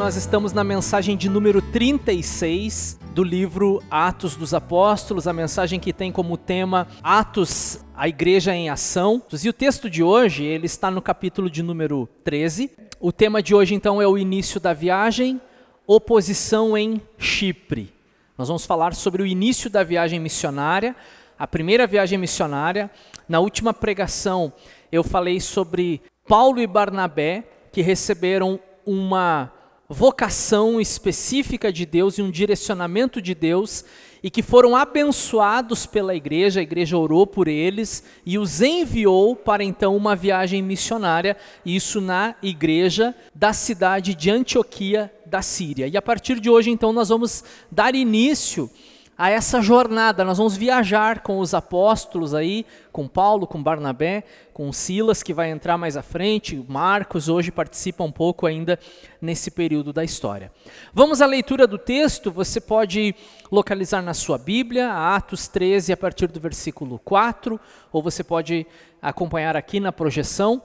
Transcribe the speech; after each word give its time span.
nós 0.00 0.16
estamos 0.16 0.54
na 0.54 0.64
mensagem 0.64 1.14
de 1.14 1.28
número 1.28 1.60
36 1.60 2.98
do 3.14 3.22
livro 3.22 3.82
Atos 3.90 4.34
dos 4.34 4.54
Apóstolos, 4.54 5.28
a 5.28 5.32
mensagem 5.34 5.78
que 5.78 5.92
tem 5.92 6.10
como 6.10 6.38
tema 6.38 6.88
Atos, 7.02 7.84
a 7.94 8.08
Igreja 8.08 8.54
em 8.54 8.70
Ação. 8.70 9.22
E 9.44 9.46
o 9.46 9.52
texto 9.52 9.90
de 9.90 10.02
hoje, 10.02 10.42
ele 10.42 10.64
está 10.64 10.90
no 10.90 11.02
capítulo 11.02 11.50
de 11.50 11.62
número 11.62 12.08
13. 12.24 12.70
O 12.98 13.12
tema 13.12 13.42
de 13.42 13.54
hoje 13.54 13.74
então 13.74 14.00
é 14.00 14.08
o 14.08 14.16
início 14.16 14.58
da 14.58 14.72
viagem, 14.72 15.38
oposição 15.86 16.78
em 16.78 16.98
Chipre. 17.18 17.92
Nós 18.38 18.48
vamos 18.48 18.64
falar 18.64 18.94
sobre 18.94 19.22
o 19.22 19.26
início 19.26 19.68
da 19.68 19.84
viagem 19.84 20.18
missionária, 20.18 20.96
a 21.38 21.46
primeira 21.46 21.86
viagem 21.86 22.18
missionária. 22.18 22.90
Na 23.28 23.38
última 23.38 23.74
pregação, 23.74 24.50
eu 24.90 25.04
falei 25.04 25.40
sobre 25.40 26.00
Paulo 26.26 26.58
e 26.58 26.66
Barnabé, 26.66 27.44
que 27.70 27.82
receberam 27.82 28.58
uma 28.86 29.52
vocação 29.92 30.80
específica 30.80 31.72
de 31.72 31.84
Deus 31.84 32.16
e 32.16 32.22
um 32.22 32.30
direcionamento 32.30 33.20
de 33.20 33.34
Deus 33.34 33.84
e 34.22 34.30
que 34.30 34.40
foram 34.40 34.76
abençoados 34.76 35.84
pela 35.84 36.14
igreja, 36.14 36.60
a 36.60 36.62
igreja 36.62 36.96
orou 36.96 37.26
por 37.26 37.48
eles 37.48 38.04
e 38.24 38.38
os 38.38 38.60
enviou 38.60 39.34
para 39.34 39.64
então 39.64 39.96
uma 39.96 40.14
viagem 40.14 40.62
missionária, 40.62 41.36
isso 41.66 42.00
na 42.00 42.36
igreja 42.40 43.16
da 43.34 43.52
cidade 43.52 44.14
de 44.14 44.30
Antioquia 44.30 45.12
da 45.26 45.42
Síria. 45.42 45.88
E 45.88 45.96
a 45.96 46.02
partir 46.02 46.38
de 46.38 46.48
hoje 46.48 46.70
então 46.70 46.92
nós 46.92 47.08
vamos 47.08 47.42
dar 47.68 47.92
início 47.92 48.70
a 49.20 49.28
essa 49.28 49.60
jornada. 49.60 50.24
Nós 50.24 50.38
vamos 50.38 50.56
viajar 50.56 51.20
com 51.20 51.40
os 51.40 51.52
apóstolos 51.52 52.32
aí, 52.32 52.64
com 52.90 53.06
Paulo, 53.06 53.46
com 53.46 53.62
Barnabé, 53.62 54.24
com 54.54 54.72
Silas, 54.72 55.22
que 55.22 55.34
vai 55.34 55.50
entrar 55.50 55.76
mais 55.76 55.94
à 55.94 56.02
frente, 56.02 56.64
Marcos 56.66 57.28
hoje 57.28 57.52
participa 57.52 58.02
um 58.02 58.10
pouco 58.10 58.46
ainda 58.46 58.78
nesse 59.20 59.50
período 59.50 59.92
da 59.92 60.02
história. 60.02 60.50
Vamos 60.94 61.20
à 61.20 61.26
leitura 61.26 61.66
do 61.66 61.76
texto, 61.76 62.32
você 62.32 62.62
pode 62.62 63.14
localizar 63.52 64.00
na 64.00 64.14
sua 64.14 64.38
Bíblia, 64.38 64.90
Atos 64.90 65.48
13, 65.48 65.92
a 65.92 65.98
partir 65.98 66.28
do 66.28 66.40
versículo 66.40 66.98
4, 67.00 67.60
ou 67.92 68.02
você 68.02 68.24
pode 68.24 68.66
acompanhar 69.02 69.54
aqui 69.54 69.80
na 69.80 69.92
projeção. 69.92 70.62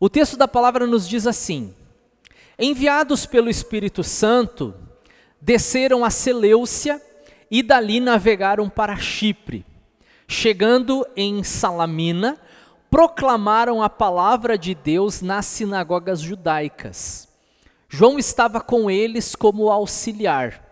O 0.00 0.10
texto 0.10 0.36
da 0.36 0.48
palavra 0.48 0.88
nos 0.88 1.08
diz 1.08 1.24
assim: 1.24 1.72
Enviados 2.58 3.26
pelo 3.26 3.48
Espírito 3.48 4.02
Santo, 4.02 4.74
desceram 5.40 6.04
a 6.04 6.10
Seleucia 6.10 7.00
e 7.52 7.62
dali 7.62 8.00
navegaram 8.00 8.66
para 8.70 8.96
Chipre. 8.96 9.66
Chegando 10.26 11.06
em 11.14 11.44
Salamina, 11.44 12.38
proclamaram 12.90 13.82
a 13.82 13.90
palavra 13.90 14.56
de 14.56 14.74
Deus 14.74 15.20
nas 15.20 15.44
sinagogas 15.44 16.18
judaicas. 16.18 17.28
João 17.90 18.18
estava 18.18 18.58
com 18.58 18.90
eles 18.90 19.34
como 19.34 19.70
auxiliar. 19.70 20.64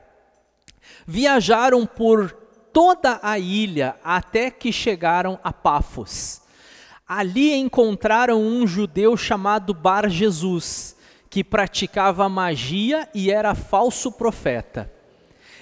Viajaram 1.06 1.84
por 1.84 2.32
toda 2.72 3.20
a 3.22 3.38
ilha 3.38 3.96
até 4.02 4.50
que 4.50 4.72
chegaram 4.72 5.38
a 5.44 5.52
Pafos. 5.52 6.40
Ali 7.06 7.52
encontraram 7.56 8.40
um 8.40 8.66
judeu 8.66 9.18
chamado 9.18 9.74
Bar 9.74 10.08
Jesus, 10.08 10.96
que 11.28 11.44
praticava 11.44 12.26
magia 12.26 13.06
e 13.14 13.30
era 13.30 13.54
falso 13.54 14.10
profeta. 14.10 14.90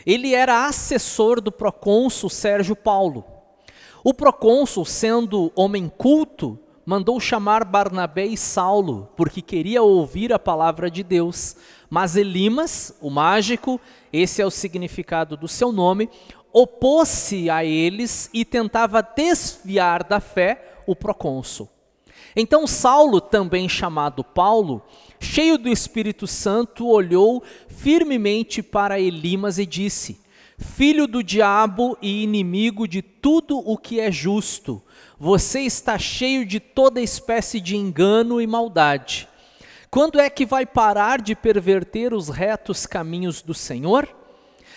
Ele 0.07 0.35
era 0.35 0.67
assessor 0.67 1.41
do 1.41 1.53
procônsul 1.53 2.31
Sérgio 2.31 2.77
Paulo. 2.77 3.25
O 4.03 4.15
procônsul, 4.15 4.85
sendo 4.85 5.53
homem 5.55 5.89
culto, 5.89 6.59
mandou 6.85 7.21
chamar 7.21 7.65
Barnabé 7.65 8.25
e 8.25 8.37
Saulo, 8.37 9.11
porque 9.15 9.43
queria 9.43 9.83
ouvir 9.83 10.33
a 10.33 10.39
palavra 10.39 10.91
de 10.91 11.03
Deus. 11.03 11.57
Mas 11.91 12.17
Elimas, 12.17 12.95
o 13.01 13.11
mágico, 13.11 13.79
esse 14.13 14.41
é 14.41 14.47
o 14.47 14.51
significado 14.51 15.37
do 15.37 15.47
seu 15.47 15.71
nome, 15.71 16.09
opôs-se 16.53 17.51
a 17.51 17.65
eles 17.65 18.31
e 18.33 18.45
tentava 18.45 19.03
desviar 19.03 20.03
da 20.03 20.21
fé 20.21 20.81
o 20.87 20.97
procônsul. 20.97 21.69
Então 22.41 22.69
Saulo, 22.69 23.21
também 23.21 23.69
chamado 23.69 24.23
Paulo, 24.23 24.81
cheio 25.19 25.59
do 25.59 25.69
Espírito 25.69 26.25
Santo, 26.25 26.87
olhou 26.87 27.43
firmemente 27.67 28.63
para 28.63 29.01
Elimas 29.01 29.59
e 29.59 29.67
disse: 29.67 30.21
Filho 30.57 31.09
do 31.09 31.21
diabo 31.21 31.99
e 32.01 32.23
inimigo 32.23 32.87
de 32.87 33.03
tudo 33.03 33.59
o 33.59 33.77
que 33.77 33.99
é 33.99 34.13
justo, 34.13 34.81
você 35.19 35.63
está 35.63 35.99
cheio 35.99 36.47
de 36.47 36.61
toda 36.61 37.01
espécie 37.01 37.59
de 37.59 37.77
engano 37.77 38.41
e 38.41 38.47
maldade. 38.47 39.29
Quando 39.91 40.21
é 40.21 40.31
que 40.31 40.47
vai 40.47 40.65
parar 40.65 41.21
de 41.21 41.35
perverter 41.35 42.15
os 42.15 42.29
retos 42.29 42.87
caminhos 42.87 43.43
do 43.43 43.53
Senhor? 43.53 44.09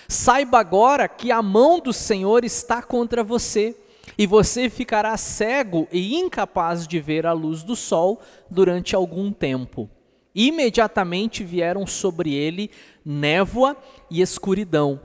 Saiba 0.08 0.60
agora 0.60 1.08
que 1.08 1.32
a 1.32 1.44
mão 1.44 1.80
do 1.80 1.94
Senhor 1.94 2.44
está 2.44 2.82
contra 2.82 3.24
você, 3.24 3.78
e 4.18 4.28
você 4.28 4.70
ficará 4.70 5.16
cego 5.18 5.88
e 5.92 6.16
incapaz 6.16 6.88
de 6.88 7.00
ver 7.00 7.26
a 7.26 7.34
luz 7.34 7.64
do 7.64 7.76
sol 7.76 8.20
durante 8.50 8.96
algum 8.96 9.32
tempo. 9.32 9.90
Imediatamente 10.34 11.44
vieram 11.44 11.86
sobre 11.86 12.34
ele 12.34 12.72
névoa 13.06 13.76
e 14.10 14.22
escuridão. 14.22 15.00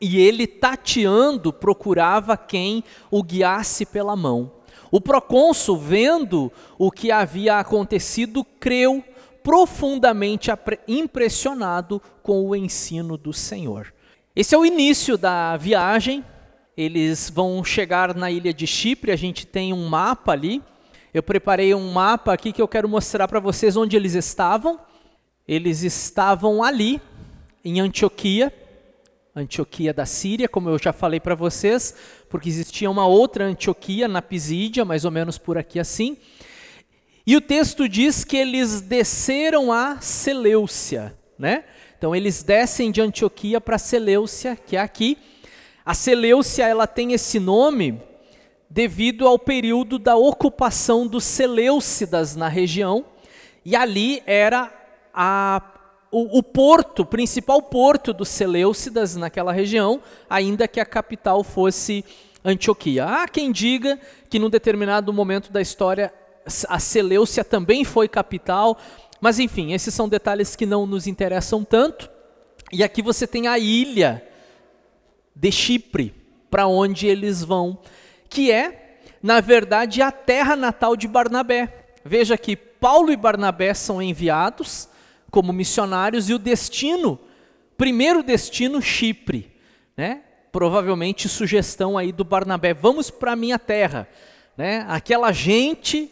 E 0.00 0.18
ele, 0.18 0.46
tateando, 0.46 1.52
procurava 1.52 2.36
quem 2.36 2.82
o 3.10 3.22
guiasse 3.22 3.84
pela 3.84 4.16
mão. 4.16 4.50
O 4.90 5.00
procônsul, 5.00 5.78
vendo 5.78 6.50
o 6.78 6.90
que 6.90 7.12
havia 7.12 7.58
acontecido, 7.58 8.44
creu, 8.58 9.04
profundamente 9.42 10.50
impressionado 10.88 12.00
com 12.22 12.44
o 12.44 12.56
ensino 12.56 13.16
do 13.16 13.32
Senhor. 13.32 13.92
Esse 14.34 14.54
é 14.54 14.58
o 14.58 14.66
início 14.66 15.16
da 15.16 15.56
viagem. 15.56 16.24
Eles 16.80 17.28
vão 17.28 17.62
chegar 17.62 18.14
na 18.14 18.30
ilha 18.30 18.54
de 18.54 18.66
Chipre, 18.66 19.12
a 19.12 19.16
gente 19.16 19.46
tem 19.46 19.70
um 19.70 19.86
mapa 19.86 20.32
ali. 20.32 20.62
Eu 21.12 21.22
preparei 21.22 21.74
um 21.74 21.92
mapa 21.92 22.32
aqui 22.32 22.54
que 22.54 22.62
eu 22.62 22.66
quero 22.66 22.88
mostrar 22.88 23.28
para 23.28 23.38
vocês 23.38 23.76
onde 23.76 23.98
eles 23.98 24.14
estavam. 24.14 24.80
Eles 25.46 25.82
estavam 25.82 26.64
ali, 26.64 26.98
em 27.62 27.80
Antioquia, 27.80 28.50
Antioquia 29.36 29.92
da 29.92 30.06
Síria, 30.06 30.48
como 30.48 30.70
eu 30.70 30.78
já 30.78 30.90
falei 30.90 31.20
para 31.20 31.34
vocês, 31.34 31.94
porque 32.30 32.48
existia 32.48 32.90
uma 32.90 33.06
outra 33.06 33.44
Antioquia 33.44 34.08
na 34.08 34.22
Pisídia, 34.22 34.82
mais 34.82 35.04
ou 35.04 35.10
menos 35.10 35.36
por 35.36 35.58
aqui 35.58 35.78
assim. 35.78 36.16
E 37.26 37.36
o 37.36 37.42
texto 37.42 37.86
diz 37.90 38.24
que 38.24 38.38
eles 38.38 38.80
desceram 38.80 39.70
a 39.70 40.00
Seleucia, 40.00 41.14
né? 41.38 41.64
Então 41.98 42.16
eles 42.16 42.42
descem 42.42 42.90
de 42.90 43.02
Antioquia 43.02 43.60
para 43.60 43.76
Seleucia, 43.76 44.56
que 44.56 44.78
é 44.78 44.80
aqui. 44.80 45.18
A 45.84 45.94
Seleucia 45.94 46.66
ela 46.66 46.86
tem 46.86 47.12
esse 47.12 47.40
nome 47.40 48.00
devido 48.68 49.26
ao 49.26 49.38
período 49.38 49.98
da 49.98 50.16
ocupação 50.16 51.06
dos 51.06 51.24
Seleucidas 51.24 52.36
na 52.36 52.48
região, 52.48 53.04
e 53.64 53.74
ali 53.74 54.22
era 54.26 54.72
a, 55.12 55.60
o, 56.10 56.38
o 56.38 56.42
porto, 56.42 57.04
principal 57.04 57.60
porto 57.62 58.12
dos 58.12 58.28
Seleucidas 58.28 59.16
naquela 59.16 59.52
região, 59.52 60.00
ainda 60.28 60.68
que 60.68 60.78
a 60.78 60.86
capital 60.86 61.42
fosse 61.42 62.04
Antioquia. 62.44 63.04
Há 63.04 63.28
quem 63.28 63.50
diga 63.50 63.98
que 64.28 64.38
num 64.38 64.48
determinado 64.48 65.12
momento 65.12 65.52
da 65.52 65.60
história 65.60 66.12
a 66.68 66.78
Seleucia 66.78 67.44
também 67.44 67.84
foi 67.84 68.08
capital, 68.08 68.78
mas 69.20 69.38
enfim, 69.38 69.72
esses 69.72 69.92
são 69.92 70.08
detalhes 70.08 70.56
que 70.56 70.64
não 70.64 70.86
nos 70.86 71.06
interessam 71.06 71.62
tanto. 71.62 72.08
E 72.72 72.82
aqui 72.82 73.02
você 73.02 73.26
tem 73.26 73.46
a 73.46 73.58
ilha 73.58 74.29
de 75.34 75.50
Chipre, 75.50 76.14
para 76.50 76.66
onde 76.66 77.06
eles 77.06 77.42
vão 77.42 77.78
que 78.30 78.52
é, 78.52 78.98
na 79.20 79.40
verdade, 79.40 80.00
a 80.00 80.12
terra 80.12 80.54
natal 80.54 80.96
de 80.96 81.08
Barnabé. 81.08 81.88
Veja 82.04 82.38
que 82.38 82.54
Paulo 82.56 83.12
e 83.12 83.16
Barnabé 83.16 83.74
são 83.74 84.00
enviados 84.00 84.88
como 85.30 85.52
missionários 85.52 86.30
e 86.30 86.34
o 86.34 86.38
destino, 86.38 87.18
primeiro 87.76 88.22
destino, 88.22 88.80
Chipre, 88.80 89.52
né? 89.96 90.22
Provavelmente 90.50 91.28
sugestão 91.28 91.98
aí 91.98 92.10
do 92.10 92.24
Barnabé, 92.24 92.72
vamos 92.72 93.10
para 93.10 93.32
a 93.32 93.36
minha 93.36 93.58
terra, 93.58 94.08
né? 94.56 94.84
Aquela 94.88 95.30
gente, 95.30 96.10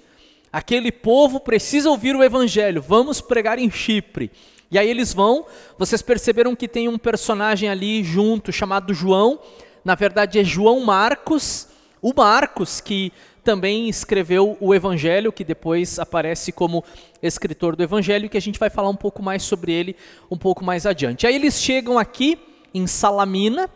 aquele 0.53 0.93
povo 0.93 1.41
precisa 1.41 1.91
ouvir 1.91 2.15
o 2.15 2.23
evangelho, 2.23 2.83
vamos 2.83 3.21
pregar 3.21 3.59
em 3.59 3.71
Chipre. 3.71 4.31
E 4.71 4.79
aí 4.79 4.89
eles 4.89 5.15
vão, 5.15 5.47
vocês 5.79 6.03
perceberam 6.03 6.55
que 6.55 6.69
tem 6.69 6.89
um 6.89 6.99
personagem 6.99 7.69
ali 7.69 8.05
junto 8.05 8.53
chamado 8.53 8.93
João, 8.93 9.39
na 9.83 9.95
verdade 9.95 10.39
é 10.39 10.45
João 10.45 10.85
Marcos, 10.85 11.69
o 12.03 12.13
Marcos, 12.15 12.81
que 12.81 13.11
também 13.43 13.89
escreveu 13.89 14.59
o 14.61 14.75
Evangelho, 14.75 15.33
que 15.33 15.43
depois 15.43 15.99
aparece 15.99 16.53
como 16.53 16.85
escritor 17.23 17.75
do 17.75 17.83
Evangelho, 17.83 18.29
que 18.29 18.37
a 18.37 18.41
gente 18.41 18.59
vai 18.59 18.69
falar 18.69 18.91
um 18.91 18.97
pouco 18.97 19.23
mais 19.23 19.43
sobre 19.43 19.73
ele 19.73 19.97
um 20.31 20.37
pouco 20.37 20.63
mais 20.63 20.85
adiante. 20.85 21.27
Aí 21.27 21.35
eles 21.35 21.61
chegam 21.61 21.99
aqui 21.99 22.39
em 22.75 22.87
Salamina, 22.87 23.71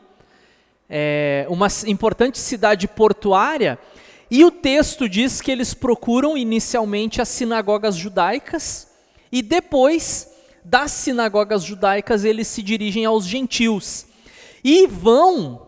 é, 0.91 1.47
uma 1.49 1.69
importante 1.87 2.39
cidade 2.39 2.87
portuária, 2.87 3.79
e 4.31 4.45
o 4.45 4.51
texto 4.51 5.09
diz 5.09 5.41
que 5.41 5.51
eles 5.51 5.73
procuram 5.73 6.37
inicialmente 6.37 7.23
as 7.23 7.31
sinagogas 7.31 7.97
judaicas 7.97 8.91
e 9.31 9.41
depois 9.41 10.32
das 10.65 10.93
sinagogas 10.93 11.65
judaicas, 11.65 12.25
eles 12.25 12.47
se 12.47 12.63
dirigem 12.63 13.05
aos 13.05 13.27
gentios. 13.27 14.07
E 14.63 14.87
vão, 14.87 15.67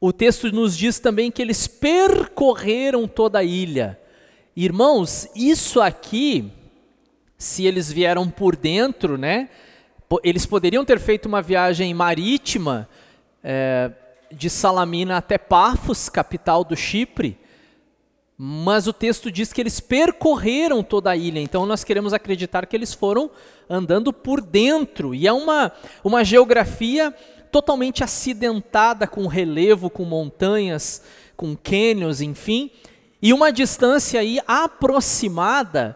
o 0.00 0.12
texto 0.12 0.50
nos 0.50 0.76
diz 0.76 0.98
também 0.98 1.30
que 1.30 1.40
eles 1.40 1.66
percorreram 1.66 3.06
toda 3.06 3.38
a 3.38 3.44
ilha. 3.44 3.98
Irmãos, 4.56 5.28
isso 5.34 5.80
aqui, 5.80 6.50
se 7.38 7.64
eles 7.64 7.90
vieram 7.92 8.28
por 8.28 8.56
dentro, 8.56 9.16
né? 9.16 9.48
Eles 10.24 10.44
poderiam 10.44 10.84
ter 10.84 10.98
feito 10.98 11.26
uma 11.26 11.40
viagem 11.40 11.94
marítima 11.94 12.88
é, 13.44 13.92
de 14.32 14.50
Salamina 14.50 15.18
até 15.18 15.38
Pafos, 15.38 16.08
capital 16.08 16.64
do 16.64 16.76
Chipre, 16.76 17.38
mas 18.42 18.86
o 18.86 18.92
texto 18.94 19.30
diz 19.30 19.52
que 19.52 19.60
eles 19.60 19.80
percorreram 19.80 20.82
toda 20.82 21.10
a 21.10 21.16
ilha, 21.16 21.40
então 21.40 21.66
nós 21.66 21.84
queremos 21.84 22.14
acreditar 22.14 22.64
que 22.64 22.74
eles 22.74 22.94
foram 22.94 23.30
andando 23.68 24.14
por 24.14 24.40
dentro, 24.40 25.14
e 25.14 25.26
é 25.26 25.32
uma, 25.32 25.70
uma 26.02 26.24
geografia 26.24 27.14
totalmente 27.52 28.02
acidentada, 28.02 29.06
com 29.06 29.26
relevo, 29.26 29.90
com 29.90 30.06
montanhas, 30.06 31.02
com 31.36 31.54
cânions, 31.54 32.22
enfim, 32.22 32.70
e 33.20 33.30
uma 33.34 33.52
distância 33.52 34.18
aí 34.18 34.40
aproximada 34.46 35.94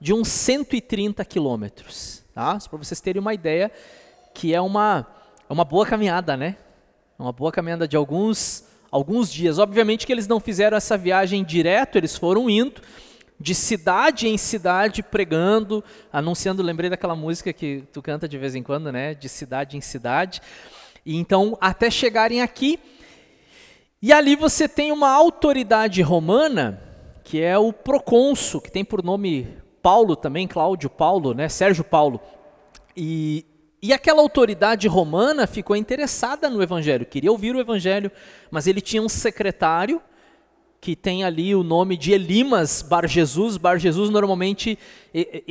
de 0.00 0.14
uns 0.14 0.28
130 0.28 1.24
quilômetros, 1.24 2.22
tá? 2.32 2.58
Para 2.60 2.78
vocês 2.78 3.00
terem 3.00 3.18
uma 3.18 3.34
ideia 3.34 3.72
que 4.32 4.54
é 4.54 4.60
uma, 4.60 5.04
é 5.50 5.52
uma 5.52 5.64
boa 5.64 5.84
caminhada, 5.84 6.36
né? 6.36 6.56
É 7.18 7.22
uma 7.22 7.32
boa 7.32 7.50
caminhada 7.50 7.88
de 7.88 7.96
alguns 7.96 8.70
alguns 8.92 9.32
dias. 9.32 9.58
Obviamente 9.58 10.06
que 10.06 10.12
eles 10.12 10.28
não 10.28 10.38
fizeram 10.38 10.76
essa 10.76 10.98
viagem 10.98 11.42
direto, 11.42 11.96
eles 11.96 12.16
foram 12.16 12.50
indo 12.50 12.82
de 13.40 13.54
cidade 13.56 14.28
em 14.28 14.38
cidade 14.38 15.02
pregando, 15.02 15.82
anunciando, 16.12 16.62
lembrei 16.62 16.88
daquela 16.88 17.16
música 17.16 17.52
que 17.52 17.82
tu 17.92 18.00
canta 18.00 18.28
de 18.28 18.38
vez 18.38 18.54
em 18.54 18.62
quando, 18.62 18.92
né, 18.92 19.14
de 19.14 19.28
cidade 19.28 19.76
em 19.76 19.80
cidade. 19.80 20.40
E 21.04 21.16
então 21.16 21.58
até 21.60 21.90
chegarem 21.90 22.40
aqui, 22.40 22.78
e 24.00 24.12
ali 24.12 24.36
você 24.36 24.68
tem 24.68 24.92
uma 24.92 25.10
autoridade 25.10 26.02
romana, 26.02 26.80
que 27.24 27.40
é 27.40 27.58
o 27.58 27.72
procônsul, 27.72 28.60
que 28.60 28.70
tem 28.70 28.84
por 28.84 29.02
nome 29.02 29.48
Paulo 29.80 30.14
também, 30.14 30.46
Cláudio 30.46 30.90
Paulo, 30.90 31.34
né, 31.34 31.48
Sérgio 31.48 31.82
Paulo. 31.82 32.20
E 32.96 33.44
e 33.82 33.92
aquela 33.92 34.22
autoridade 34.22 34.86
romana 34.86 35.44
ficou 35.44 35.74
interessada 35.74 36.48
no 36.48 36.62
evangelho, 36.62 37.04
queria 37.04 37.32
ouvir 37.32 37.56
o 37.56 37.60
evangelho, 37.60 38.12
mas 38.48 38.68
ele 38.68 38.80
tinha 38.80 39.02
um 39.02 39.08
secretário 39.08 40.00
que 40.80 40.94
tem 40.94 41.24
ali 41.24 41.54
o 41.54 41.62
nome 41.62 41.96
de 41.96 42.12
Elimas 42.12 42.82
Bar 42.82 43.06
Jesus. 43.08 43.56
Bar 43.56 43.78
Jesus 43.78 44.08
normalmente, 44.08 44.78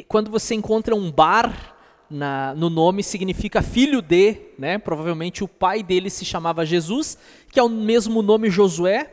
quando 0.07 0.31
você 0.31 0.55
encontra 0.55 0.95
um 0.95 1.11
bar 1.11 1.75
na, 2.09 2.53
no 2.55 2.69
nome, 2.69 3.01
significa 3.01 3.61
filho 3.61 4.01
de, 4.01 4.37
né? 4.57 4.77
provavelmente 4.77 5.43
o 5.43 5.47
pai 5.47 5.83
dele 5.83 6.09
se 6.09 6.25
chamava 6.25 6.65
Jesus, 6.65 7.17
que 7.49 7.59
é 7.59 7.63
o 7.63 7.69
mesmo 7.69 8.21
nome 8.21 8.49
Josué, 8.49 9.11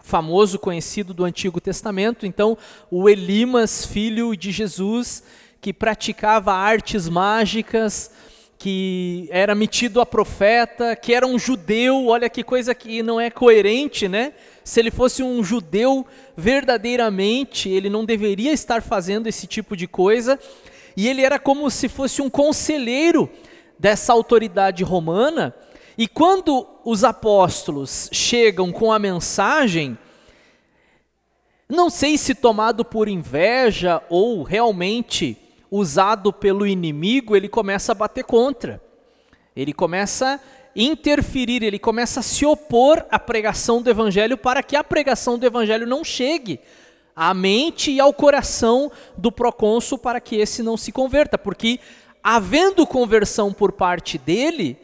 famoso, 0.00 0.58
conhecido 0.58 1.14
do 1.14 1.24
Antigo 1.24 1.60
Testamento. 1.60 2.26
Então, 2.26 2.58
o 2.90 3.08
Elimas, 3.08 3.84
filho 3.84 4.36
de 4.36 4.50
Jesus, 4.50 5.22
que 5.60 5.72
praticava 5.72 6.52
artes 6.52 7.08
mágicas, 7.08 8.10
que 8.58 9.28
era 9.30 9.54
metido 9.54 10.00
a 10.00 10.06
profeta, 10.06 10.96
que 10.96 11.14
era 11.14 11.24
um 11.24 11.38
judeu, 11.38 12.06
olha 12.06 12.28
que 12.28 12.42
coisa 12.42 12.74
que 12.74 13.04
não 13.04 13.20
é 13.20 13.30
coerente, 13.30 14.08
né? 14.08 14.32
Se 14.64 14.80
ele 14.80 14.90
fosse 14.90 15.22
um 15.22 15.44
judeu 15.44 16.04
verdadeiramente, 16.36 17.68
ele 17.68 17.88
não 17.88 18.04
deveria 18.04 18.52
estar 18.52 18.82
fazendo 18.82 19.28
esse 19.28 19.46
tipo 19.46 19.76
de 19.76 19.86
coisa, 19.86 20.40
e 20.96 21.06
ele 21.06 21.22
era 21.22 21.38
como 21.38 21.70
se 21.70 21.88
fosse 21.88 22.20
um 22.20 22.28
conselheiro 22.28 23.30
dessa 23.78 24.12
autoridade 24.12 24.82
romana, 24.82 25.54
e 25.96 26.08
quando 26.08 26.66
os 26.84 27.04
apóstolos 27.04 28.10
chegam 28.12 28.72
com 28.72 28.92
a 28.92 28.98
mensagem, 28.98 29.96
não 31.68 31.88
sei 31.88 32.18
se 32.18 32.34
tomado 32.34 32.84
por 32.84 33.06
inveja 33.08 34.02
ou 34.08 34.42
realmente 34.42 35.38
usado 35.70 36.32
pelo 36.32 36.66
inimigo, 36.66 37.36
ele 37.36 37.48
começa 37.48 37.92
a 37.92 37.94
bater 37.94 38.24
contra. 38.24 38.82
Ele 39.54 39.72
começa 39.72 40.34
a 40.34 40.40
interferir, 40.74 41.62
ele 41.62 41.78
começa 41.78 42.20
a 42.20 42.22
se 42.22 42.46
opor 42.46 43.04
à 43.10 43.18
pregação 43.18 43.82
do 43.82 43.90
evangelho 43.90 44.36
para 44.36 44.62
que 44.62 44.76
a 44.76 44.84
pregação 44.84 45.38
do 45.38 45.44
evangelho 45.44 45.86
não 45.86 46.04
chegue 46.04 46.60
à 47.14 47.34
mente 47.34 47.90
e 47.90 47.98
ao 47.98 48.12
coração 48.12 48.92
do 49.16 49.32
procônsul 49.32 49.98
para 49.98 50.20
que 50.20 50.36
esse 50.36 50.62
não 50.62 50.76
se 50.76 50.92
converta, 50.92 51.36
porque 51.36 51.80
havendo 52.22 52.86
conversão 52.86 53.52
por 53.52 53.72
parte 53.72 54.16
dele, 54.16 54.78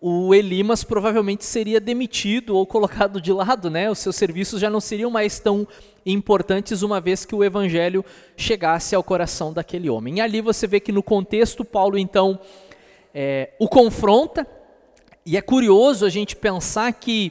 o 0.00 0.34
Elimas 0.34 0.82
provavelmente 0.82 1.44
seria 1.44 1.78
demitido 1.78 2.56
ou 2.56 2.66
colocado 2.66 3.20
de 3.20 3.32
lado, 3.32 3.68
né? 3.68 3.90
Os 3.90 3.98
seus 3.98 4.16
serviços 4.16 4.58
já 4.58 4.70
não 4.70 4.80
seriam 4.80 5.10
mais 5.10 5.38
tão 5.38 5.68
importantes 6.06 6.80
uma 6.80 6.98
vez 7.00 7.26
que 7.26 7.34
o 7.34 7.44
evangelho 7.44 8.02
chegasse 8.34 8.94
ao 8.94 9.04
coração 9.04 9.52
daquele 9.52 9.90
homem. 9.90 10.16
E 10.16 10.20
ali 10.22 10.40
você 10.40 10.66
vê 10.66 10.80
que 10.80 10.90
no 10.90 11.02
contexto 11.02 11.66
Paulo 11.66 11.98
então 11.98 12.40
é, 13.14 13.50
o 13.58 13.68
confronta 13.68 14.46
e 15.26 15.36
é 15.36 15.42
curioso 15.42 16.06
a 16.06 16.08
gente 16.08 16.34
pensar 16.34 16.90
que 16.94 17.30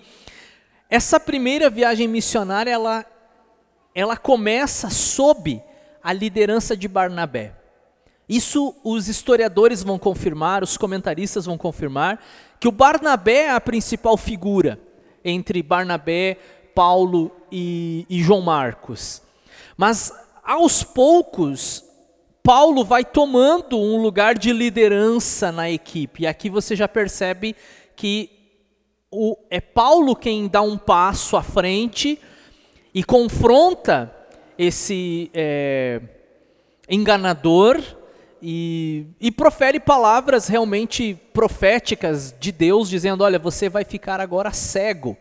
essa 0.87 1.19
primeira 1.19 1.71
viagem 1.71 2.07
missionária 2.07 2.69
ela 2.71 3.03
ela 3.95 4.15
começa 4.15 4.91
sob 4.91 5.61
a 6.03 6.13
liderança 6.13 6.77
de 6.77 6.87
Barnabé. 6.87 7.58
Isso 8.29 8.75
os 8.83 9.07
historiadores 9.07 9.81
vão 9.81 9.97
confirmar, 9.97 10.61
os 10.61 10.77
comentaristas 10.77 11.47
vão 11.47 11.57
confirmar 11.57 12.23
que 12.59 12.67
o 12.67 12.71
Barnabé 12.71 13.45
é 13.45 13.51
a 13.51 13.59
principal 13.59 14.15
figura 14.15 14.79
entre 15.25 15.63
Barnabé, 15.63 16.37
Paulo 16.75 17.31
e, 17.51 18.05
e 18.07 18.21
João 18.21 18.41
Marcos. 18.41 19.23
Mas 19.75 20.13
aos 20.43 20.83
poucos, 20.83 21.83
Paulo 22.43 22.85
vai 22.85 23.03
tomando 23.03 23.79
um 23.79 23.99
lugar 24.01 24.37
de 24.37 24.53
liderança 24.53 25.51
na 25.51 25.69
equipe. 25.69 26.23
E 26.23 26.27
aqui 26.27 26.49
você 26.49 26.75
já 26.75 26.87
percebe 26.87 27.55
que 27.95 28.29
o, 29.11 29.35
é 29.49 29.59
Paulo 29.59 30.15
quem 30.15 30.47
dá 30.47 30.61
um 30.61 30.77
passo 30.77 31.35
à 31.35 31.41
frente 31.41 32.19
e 32.93 33.03
confronta 33.03 34.15
esse 34.57 35.31
é, 35.33 36.01
enganador 36.87 37.81
e, 38.41 39.05
e 39.19 39.31
profere 39.31 39.79
palavras 39.79 40.47
realmente 40.47 41.17
proféticas 41.33 42.33
de 42.39 42.51
Deus, 42.51 42.89
dizendo: 42.89 43.23
Olha, 43.23 43.39
você 43.39 43.69
vai 43.69 43.83
ficar 43.83 44.19
agora 44.19 44.51
cego, 44.51 45.17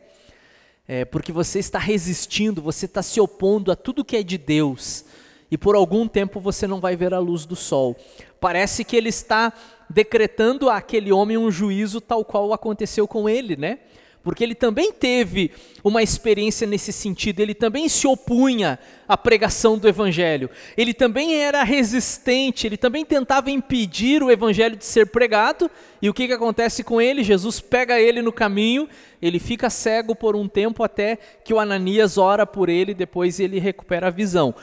é, 0.87 1.05
porque 1.05 1.33
você 1.33 1.59
está 1.59 1.79
resistindo, 1.79 2.63
você 2.63 2.87
está 2.87 3.03
se 3.03 3.21
opondo 3.21 3.73
a 3.73 3.77
tudo 3.77 4.05
que 4.05 4.17
é 4.17 4.23
de 4.23 4.39
Deus, 4.39 5.05
e 5.51 5.59
por 5.59 5.75
algum 5.75 6.07
tempo 6.07 6.41
você 6.41 6.67
não 6.67 6.81
vai 6.81 6.97
ver 6.97 7.13
a 7.13 7.19
luz 7.19 7.45
do 7.45 7.57
sol. 7.57 7.97
Parece 8.41 8.85
que 8.85 8.97
ele 8.97 9.09
está 9.09 9.53
decretando 9.91 10.71
àquele 10.71 11.13
homem 11.13 11.37
um 11.37 11.51
juízo 11.51 12.01
tal 12.01 12.25
qual 12.25 12.53
aconteceu 12.53 13.09
com 13.09 13.29
ele, 13.29 13.57
né? 13.57 13.79
Porque 14.23 14.45
ele 14.45 14.55
também 14.55 14.93
teve 14.93 15.51
uma 15.83 16.03
experiência 16.03 16.67
nesse 16.67 16.93
sentido, 16.93 17.41
ele 17.41 17.55
também 17.55 17.89
se 17.89 18.07
opunha 18.07 18.79
à 19.07 19.17
pregação 19.17 19.79
do 19.79 19.89
evangelho, 19.89 20.51
ele 20.77 20.93
também 20.93 21.37
era 21.37 21.63
resistente, 21.63 22.67
ele 22.67 22.77
também 22.77 23.05
tentava 23.05 23.51
impedir 23.51 24.23
o 24.23 24.31
evangelho 24.31 24.77
de 24.77 24.85
ser 24.85 25.07
pregado, 25.07 25.71
e 26.03 26.11
o 26.11 26.15
que, 26.15 26.27
que 26.27 26.33
acontece 26.33 26.85
com 26.85 27.01
ele? 27.01 27.23
Jesus 27.23 27.61
pega 27.61 28.01
ele 28.01 28.21
no 28.21 28.33
caminho, 28.33 28.89
ele 29.21 29.39
fica 29.39 29.71
cego 29.71 30.15
por 30.15 30.37
um 30.37 30.49
tempo 30.49 30.83
até 30.83 31.19
que 31.45 31.55
o 31.55 31.59
Ananias 31.59 32.19
ora 32.19 32.47
por 32.47 32.69
ele, 32.69 32.95
depois 32.95 33.41
ele 33.41 33.59
recupera 33.59 34.09
a 34.09 34.11
visão. 34.11 34.55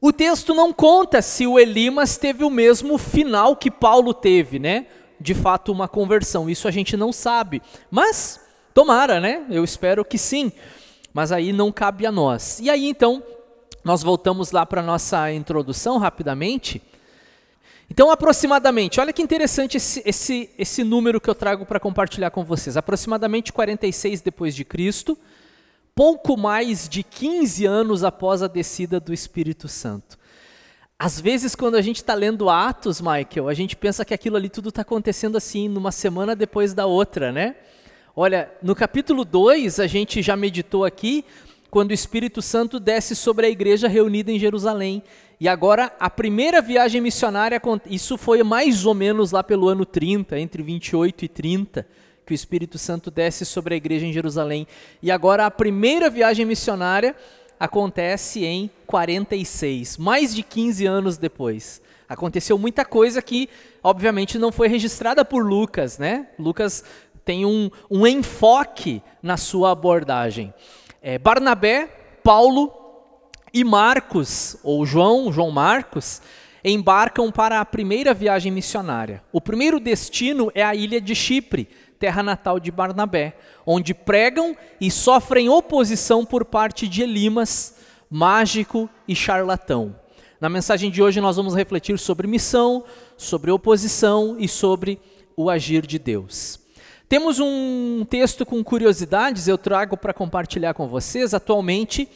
O 0.00 0.12
texto 0.12 0.54
não 0.54 0.72
conta 0.72 1.20
se 1.20 1.46
o 1.46 1.58
Elimas 1.58 2.16
teve 2.16 2.42
o 2.42 2.48
mesmo 2.48 2.96
final 2.96 3.54
que 3.54 3.70
Paulo 3.70 4.14
teve, 4.14 4.58
né? 4.58 4.86
De 5.20 5.34
fato, 5.34 5.70
uma 5.70 5.86
conversão. 5.86 6.48
Isso 6.48 6.66
a 6.66 6.70
gente 6.70 6.96
não 6.96 7.12
sabe. 7.12 7.60
Mas 7.90 8.40
Tomara, 8.72 9.20
né? 9.20 9.44
Eu 9.50 9.64
espero 9.64 10.04
que 10.04 10.18
sim. 10.18 10.52
Mas 11.12 11.32
aí 11.32 11.52
não 11.52 11.72
cabe 11.72 12.06
a 12.06 12.12
nós. 12.12 12.60
E 12.60 12.70
aí 12.70 12.86
então, 12.86 13.22
nós 13.84 14.02
voltamos 14.02 14.52
lá 14.52 14.64
para 14.64 14.80
a 14.80 14.84
nossa 14.84 15.32
introdução 15.32 15.98
rapidamente. 15.98 16.80
Então, 17.90 18.10
aproximadamente, 18.10 19.00
olha 19.00 19.12
que 19.12 19.20
interessante 19.20 19.76
esse, 19.76 20.00
esse, 20.06 20.50
esse 20.56 20.84
número 20.84 21.20
que 21.20 21.28
eu 21.28 21.34
trago 21.34 21.66
para 21.66 21.80
compartilhar 21.80 22.30
com 22.30 22.44
vocês. 22.44 22.76
Aproximadamente 22.76 23.52
46 23.52 24.20
depois 24.20 24.54
de 24.54 24.64
Cristo, 24.64 25.18
pouco 25.92 26.36
mais 26.36 26.88
de 26.88 27.02
15 27.02 27.66
anos 27.66 28.04
após 28.04 28.44
a 28.44 28.46
descida 28.46 29.00
do 29.00 29.12
Espírito 29.12 29.66
Santo. 29.66 30.16
Às 30.96 31.20
vezes, 31.20 31.56
quando 31.56 31.74
a 31.74 31.82
gente 31.82 31.96
está 31.96 32.14
lendo 32.14 32.48
Atos, 32.48 33.00
Michael, 33.00 33.48
a 33.48 33.54
gente 33.54 33.74
pensa 33.74 34.04
que 34.04 34.14
aquilo 34.14 34.36
ali 34.36 34.48
tudo 34.48 34.68
está 34.68 34.82
acontecendo 34.82 35.36
assim, 35.36 35.68
numa 35.68 35.90
semana 35.90 36.36
depois 36.36 36.72
da 36.72 36.86
outra, 36.86 37.32
né? 37.32 37.56
Olha, 38.14 38.50
no 38.60 38.74
capítulo 38.74 39.24
2, 39.24 39.78
a 39.78 39.86
gente 39.86 40.20
já 40.20 40.36
meditou 40.36 40.84
aqui, 40.84 41.24
quando 41.70 41.92
o 41.92 41.94
Espírito 41.94 42.42
Santo 42.42 42.80
desce 42.80 43.14
sobre 43.14 43.46
a 43.46 43.48
igreja 43.48 43.86
reunida 43.86 44.32
em 44.32 44.38
Jerusalém. 44.38 45.02
E 45.38 45.48
agora, 45.48 45.92
a 46.00 46.10
primeira 46.10 46.60
viagem 46.60 47.00
missionária, 47.00 47.62
isso 47.86 48.18
foi 48.18 48.42
mais 48.42 48.84
ou 48.84 48.94
menos 48.94 49.30
lá 49.30 49.44
pelo 49.44 49.68
ano 49.68 49.86
30, 49.86 50.38
entre 50.40 50.60
28 50.60 51.24
e 51.24 51.28
30, 51.28 51.86
que 52.26 52.32
o 52.32 52.34
Espírito 52.34 52.78
Santo 52.78 53.12
desce 53.12 53.46
sobre 53.46 53.74
a 53.74 53.76
igreja 53.76 54.04
em 54.04 54.12
Jerusalém. 54.12 54.66
E 55.00 55.10
agora, 55.10 55.46
a 55.46 55.50
primeira 55.50 56.10
viagem 56.10 56.44
missionária 56.44 57.14
acontece 57.60 58.44
em 58.44 58.68
46, 58.86 59.98
mais 59.98 60.34
de 60.34 60.42
15 60.42 60.84
anos 60.84 61.16
depois. 61.16 61.80
Aconteceu 62.08 62.58
muita 62.58 62.84
coisa 62.84 63.22
que, 63.22 63.48
obviamente, 63.84 64.36
não 64.36 64.50
foi 64.50 64.66
registrada 64.66 65.24
por 65.24 65.46
Lucas, 65.46 65.96
né? 65.96 66.26
Lucas 66.36 66.82
tem 67.30 67.46
um, 67.46 67.70
um 67.88 68.04
enfoque 68.08 69.00
na 69.22 69.36
sua 69.36 69.70
abordagem. 69.70 70.52
É, 71.00 71.16
Barnabé, 71.16 71.86
Paulo 72.24 72.72
e 73.54 73.62
Marcos, 73.62 74.56
ou 74.64 74.84
João, 74.84 75.32
João 75.32 75.52
Marcos, 75.52 76.20
embarcam 76.64 77.30
para 77.30 77.60
a 77.60 77.64
primeira 77.64 78.12
viagem 78.12 78.50
missionária. 78.50 79.22
O 79.30 79.40
primeiro 79.40 79.78
destino 79.78 80.50
é 80.56 80.64
a 80.64 80.74
ilha 80.74 81.00
de 81.00 81.14
Chipre, 81.14 81.68
terra 82.00 82.20
natal 82.20 82.58
de 82.58 82.72
Barnabé, 82.72 83.36
onde 83.64 83.94
pregam 83.94 84.56
e 84.80 84.90
sofrem 84.90 85.48
oposição 85.48 86.24
por 86.24 86.44
parte 86.44 86.88
de 86.88 87.02
Elimas, 87.02 87.76
mágico 88.10 88.90
e 89.06 89.14
charlatão. 89.14 89.94
Na 90.40 90.48
mensagem 90.48 90.90
de 90.90 91.00
hoje 91.00 91.20
nós 91.20 91.36
vamos 91.36 91.54
refletir 91.54 91.96
sobre 91.96 92.26
missão, 92.26 92.82
sobre 93.16 93.52
oposição 93.52 94.34
e 94.36 94.48
sobre 94.48 94.98
o 95.36 95.48
agir 95.48 95.86
de 95.86 95.96
Deus. 95.96 96.58
Temos 97.10 97.40
um 97.40 98.06
texto 98.08 98.46
com 98.46 98.62
curiosidades, 98.62 99.48
eu 99.48 99.58
trago 99.58 99.96
para 99.96 100.14
compartilhar 100.14 100.74
com 100.74 100.86
vocês. 100.86 101.34
Atualmente, 101.34 102.08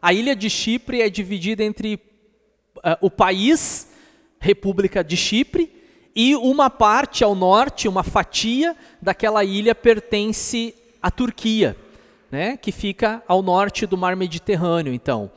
a 0.00 0.12
ilha 0.12 0.36
de 0.36 0.48
Chipre 0.48 1.02
é 1.02 1.10
dividida 1.10 1.64
entre 1.64 1.96
uh, 2.76 2.96
o 3.00 3.10
país, 3.10 3.88
República 4.38 5.02
de 5.02 5.16
Chipre, 5.16 5.68
e 6.14 6.36
uma 6.36 6.70
parte 6.70 7.24
ao 7.24 7.34
norte, 7.34 7.88
uma 7.88 8.04
fatia 8.04 8.76
daquela 9.02 9.42
ilha 9.42 9.74
pertence 9.74 10.76
à 11.02 11.10
Turquia, 11.10 11.76
né, 12.30 12.56
que 12.56 12.70
fica 12.70 13.24
ao 13.26 13.42
norte 13.42 13.84
do 13.84 13.98
Mar 13.98 14.14
Mediterrâneo. 14.14 14.94
Então, 14.94 15.28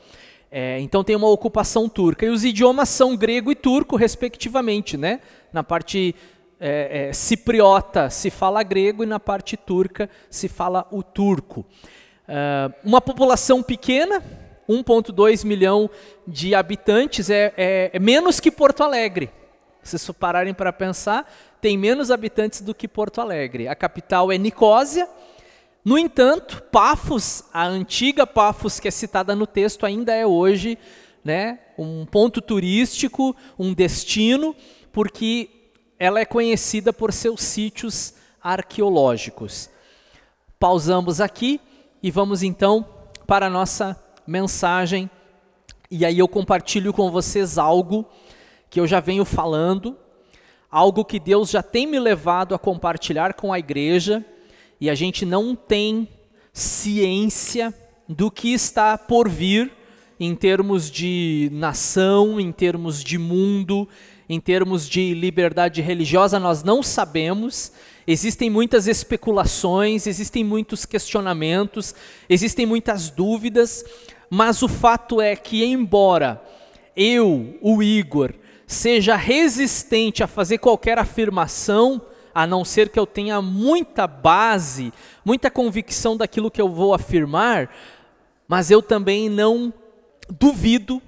é, 0.52 0.78
então 0.78 1.02
tem 1.02 1.16
uma 1.16 1.28
ocupação 1.28 1.88
turca. 1.88 2.26
E 2.26 2.28
os 2.28 2.44
idiomas 2.44 2.88
são 2.88 3.16
grego 3.16 3.50
e 3.50 3.56
turco, 3.56 3.96
respectivamente. 3.96 4.96
Né? 4.96 5.18
Na 5.52 5.64
parte 5.64 6.14
é, 6.60 7.08
é, 7.08 7.12
cipriota 7.12 8.10
se 8.10 8.30
fala 8.30 8.62
grego 8.62 9.02
e 9.02 9.06
na 9.06 9.18
parte 9.18 9.56
turca 9.56 10.10
se 10.28 10.46
fala 10.46 10.86
o 10.90 11.02
turco. 11.02 11.64
Uh, 12.28 12.72
uma 12.84 13.00
população 13.00 13.62
pequena, 13.62 14.22
1,2 14.68 15.44
milhão 15.44 15.90
de 16.26 16.54
habitantes, 16.54 17.30
é, 17.30 17.52
é, 17.56 17.90
é, 17.94 17.98
menos 17.98 18.38
que 18.38 18.50
Porto 18.50 18.82
Alegre. 18.84 19.30
Se 19.82 19.98
vocês 19.98 20.16
pararem 20.16 20.52
para 20.52 20.72
pensar, 20.72 21.32
tem 21.60 21.76
menos 21.78 22.10
habitantes 22.10 22.60
do 22.60 22.74
que 22.74 22.86
Porto 22.86 23.20
Alegre. 23.20 23.66
A 23.66 23.74
capital 23.74 24.30
é 24.30 24.36
Nicósia, 24.36 25.08
no 25.82 25.96
entanto, 25.98 26.62
Pafos, 26.70 27.44
a 27.52 27.66
antiga 27.66 28.26
Pafos 28.26 28.78
que 28.78 28.86
é 28.86 28.90
citada 28.90 29.34
no 29.34 29.46
texto, 29.46 29.86
ainda 29.86 30.14
é 30.14 30.26
hoje 30.26 30.78
né, 31.24 31.58
um 31.78 32.04
ponto 32.04 32.40
turístico, 32.42 33.34
um 33.58 33.72
destino, 33.72 34.54
porque 34.92 35.48
ela 36.00 36.18
é 36.18 36.24
conhecida 36.24 36.94
por 36.94 37.12
seus 37.12 37.42
sítios 37.42 38.14
arqueológicos. 38.42 39.68
Pausamos 40.58 41.20
aqui 41.20 41.60
e 42.02 42.10
vamos 42.10 42.42
então 42.42 42.86
para 43.26 43.46
a 43.46 43.50
nossa 43.50 44.02
mensagem. 44.26 45.10
E 45.90 46.06
aí 46.06 46.18
eu 46.18 46.26
compartilho 46.26 46.90
com 46.94 47.10
vocês 47.10 47.58
algo 47.58 48.06
que 48.70 48.80
eu 48.80 48.86
já 48.86 48.98
venho 48.98 49.26
falando, 49.26 49.94
algo 50.70 51.04
que 51.04 51.20
Deus 51.20 51.50
já 51.50 51.62
tem 51.62 51.86
me 51.86 51.98
levado 51.98 52.54
a 52.54 52.58
compartilhar 52.58 53.34
com 53.34 53.52
a 53.52 53.58
igreja 53.58 54.24
e 54.80 54.88
a 54.88 54.94
gente 54.94 55.26
não 55.26 55.54
tem 55.54 56.08
ciência 56.50 57.74
do 58.08 58.30
que 58.30 58.54
está 58.54 58.96
por 58.96 59.28
vir 59.28 59.70
em 60.18 60.34
termos 60.34 60.90
de 60.90 61.50
nação, 61.52 62.40
em 62.40 62.52
termos 62.52 63.04
de 63.04 63.18
mundo, 63.18 63.86
em 64.30 64.38
termos 64.38 64.88
de 64.88 65.12
liberdade 65.12 65.82
religiosa, 65.82 66.38
nós 66.38 66.62
não 66.62 66.84
sabemos. 66.84 67.72
Existem 68.06 68.48
muitas 68.48 68.86
especulações, 68.86 70.06
existem 70.06 70.44
muitos 70.44 70.86
questionamentos, 70.86 71.92
existem 72.28 72.64
muitas 72.64 73.10
dúvidas, 73.10 73.84
mas 74.30 74.62
o 74.62 74.68
fato 74.68 75.20
é 75.20 75.34
que, 75.34 75.64
embora 75.64 76.40
eu, 76.94 77.58
o 77.60 77.82
Igor, 77.82 78.32
seja 78.68 79.16
resistente 79.16 80.22
a 80.22 80.28
fazer 80.28 80.58
qualquer 80.58 80.96
afirmação, 80.96 82.00
a 82.32 82.46
não 82.46 82.64
ser 82.64 82.88
que 82.88 83.00
eu 83.00 83.08
tenha 83.08 83.42
muita 83.42 84.06
base, 84.06 84.92
muita 85.24 85.50
convicção 85.50 86.16
daquilo 86.16 86.52
que 86.52 86.62
eu 86.62 86.68
vou 86.68 86.94
afirmar, 86.94 87.68
mas 88.46 88.70
eu 88.70 88.80
também 88.80 89.28
não 89.28 89.74
duvido 90.30 91.02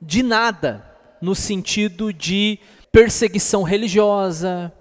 de 0.00 0.22
nada 0.22 0.87
no 1.20 1.34
sentido 1.34 2.12
de 2.12 2.58
perseguição 2.92 3.62
religiosa, 3.62 4.72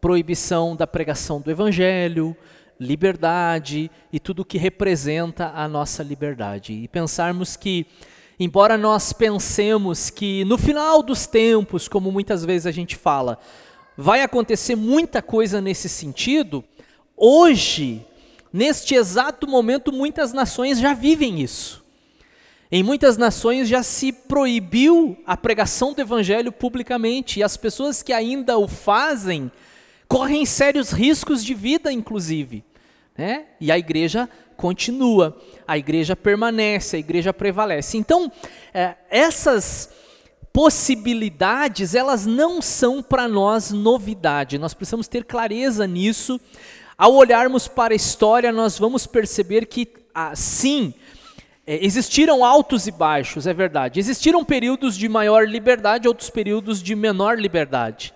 proibição 0.00 0.74
da 0.76 0.86
pregação 0.86 1.40
do 1.40 1.50
evangelho, 1.50 2.36
liberdade 2.78 3.90
e 4.12 4.18
tudo 4.18 4.44
que 4.44 4.58
representa 4.58 5.52
a 5.54 5.68
nossa 5.68 6.02
liberdade. 6.02 6.72
E 6.72 6.88
pensarmos 6.88 7.56
que 7.56 7.86
embora 8.38 8.76
nós 8.76 9.12
pensemos 9.12 10.10
que 10.10 10.44
no 10.44 10.58
final 10.58 11.02
dos 11.02 11.26
tempos, 11.26 11.88
como 11.88 12.10
muitas 12.10 12.44
vezes 12.44 12.66
a 12.66 12.72
gente 12.72 12.96
fala, 12.96 13.38
vai 13.96 14.22
acontecer 14.22 14.74
muita 14.74 15.22
coisa 15.22 15.60
nesse 15.60 15.88
sentido. 15.88 16.64
Hoje, 17.16 18.04
neste 18.52 18.94
exato 18.94 19.46
momento, 19.46 19.92
muitas 19.92 20.32
nações 20.32 20.78
já 20.80 20.94
vivem 20.94 21.40
isso. 21.40 21.83
Em 22.70 22.82
muitas 22.82 23.16
nações 23.16 23.68
já 23.68 23.82
se 23.82 24.12
proibiu 24.12 25.16
a 25.26 25.36
pregação 25.36 25.92
do 25.92 26.00
evangelho 26.00 26.50
publicamente, 26.50 27.40
e 27.40 27.42
as 27.42 27.56
pessoas 27.56 28.02
que 28.02 28.12
ainda 28.12 28.58
o 28.58 28.66
fazem 28.66 29.50
correm 30.08 30.44
sérios 30.46 30.90
riscos 30.90 31.44
de 31.44 31.54
vida, 31.54 31.92
inclusive. 31.92 32.64
Né? 33.16 33.46
E 33.60 33.70
a 33.70 33.78
igreja 33.78 34.28
continua, 34.56 35.40
a 35.66 35.76
igreja 35.76 36.16
permanece, 36.16 36.96
a 36.96 36.98
igreja 36.98 37.32
prevalece. 37.32 37.96
Então, 37.96 38.30
é, 38.72 38.94
essas 39.10 39.90
possibilidades, 40.52 41.94
elas 41.94 42.26
não 42.26 42.62
são 42.62 43.02
para 43.02 43.26
nós 43.26 43.72
novidade. 43.72 44.56
Nós 44.56 44.72
precisamos 44.72 45.08
ter 45.08 45.24
clareza 45.24 45.86
nisso. 45.86 46.40
Ao 46.96 47.12
olharmos 47.12 47.66
para 47.66 47.92
a 47.92 47.96
história, 47.96 48.52
nós 48.52 48.78
vamos 48.78 49.04
perceber 49.04 49.66
que, 49.66 49.88
ah, 50.14 50.34
sim, 50.36 50.94
é, 51.66 51.84
existiram 51.84 52.44
altos 52.44 52.86
e 52.86 52.90
baixos, 52.90 53.46
é 53.46 53.54
verdade. 53.54 53.98
Existiram 53.98 54.44
períodos 54.44 54.96
de 54.96 55.08
maior 55.08 55.48
liberdade, 55.48 56.06
outros 56.08 56.30
períodos 56.30 56.82
de 56.82 56.94
menor 56.94 57.38
liberdade. 57.38 58.14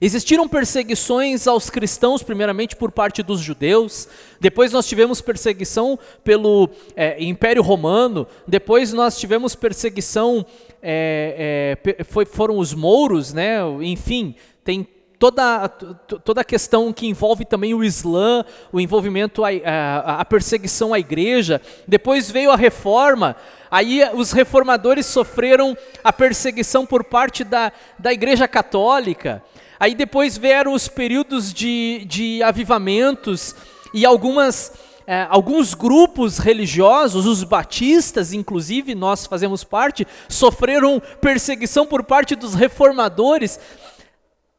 Existiram 0.00 0.46
perseguições 0.48 1.48
aos 1.48 1.68
cristãos, 1.70 2.22
primeiramente 2.22 2.76
por 2.76 2.92
parte 2.92 3.20
dos 3.20 3.40
judeus, 3.40 4.08
depois 4.40 4.72
nós 4.72 4.86
tivemos 4.86 5.20
perseguição 5.20 5.98
pelo 6.22 6.70
é, 6.94 7.22
Império 7.22 7.62
Romano, 7.62 8.26
depois 8.46 8.92
nós 8.92 9.18
tivemos 9.18 9.56
perseguição, 9.56 10.46
é, 10.80 11.76
é, 11.84 12.04
foi, 12.04 12.24
foram 12.24 12.58
os 12.58 12.72
mouros, 12.74 13.32
né? 13.32 13.58
enfim, 13.82 14.36
tem 14.62 14.86
toda, 15.18 15.68
toda 15.68 16.40
a 16.40 16.44
questão 16.44 16.92
que 16.92 17.06
envolve 17.06 17.44
também 17.44 17.74
o 17.74 17.82
Islã, 17.82 18.44
o 18.72 18.80
envolvimento, 18.80 19.44
a, 19.44 19.48
a, 19.48 20.20
a 20.20 20.24
perseguição 20.24 20.94
à 20.94 20.98
igreja, 20.98 21.60
depois 21.86 22.30
veio 22.30 22.50
a 22.50 22.56
reforma, 22.56 23.36
aí 23.70 24.02
os 24.14 24.32
reformadores 24.32 25.06
sofreram 25.06 25.76
a 26.04 26.12
perseguição 26.12 26.86
por 26.86 27.04
parte 27.04 27.44
da, 27.44 27.72
da 27.98 28.12
igreja 28.12 28.46
católica, 28.46 29.42
Aí 29.80 29.94
depois 29.94 30.36
vieram 30.36 30.72
os 30.72 30.88
períodos 30.88 31.52
de, 31.52 32.04
de 32.06 32.42
avivamentos 32.42 33.54
e 33.94 34.04
algumas, 34.04 34.72
é, 35.06 35.24
alguns 35.30 35.72
grupos 35.72 36.38
religiosos, 36.38 37.26
os 37.26 37.44
batistas, 37.44 38.32
inclusive, 38.32 38.92
nós 38.96 39.24
fazemos 39.24 39.62
parte, 39.62 40.04
sofreram 40.28 41.00
perseguição 41.20 41.86
por 41.86 42.02
parte 42.02 42.34
dos 42.34 42.54
reformadores. 42.54 43.60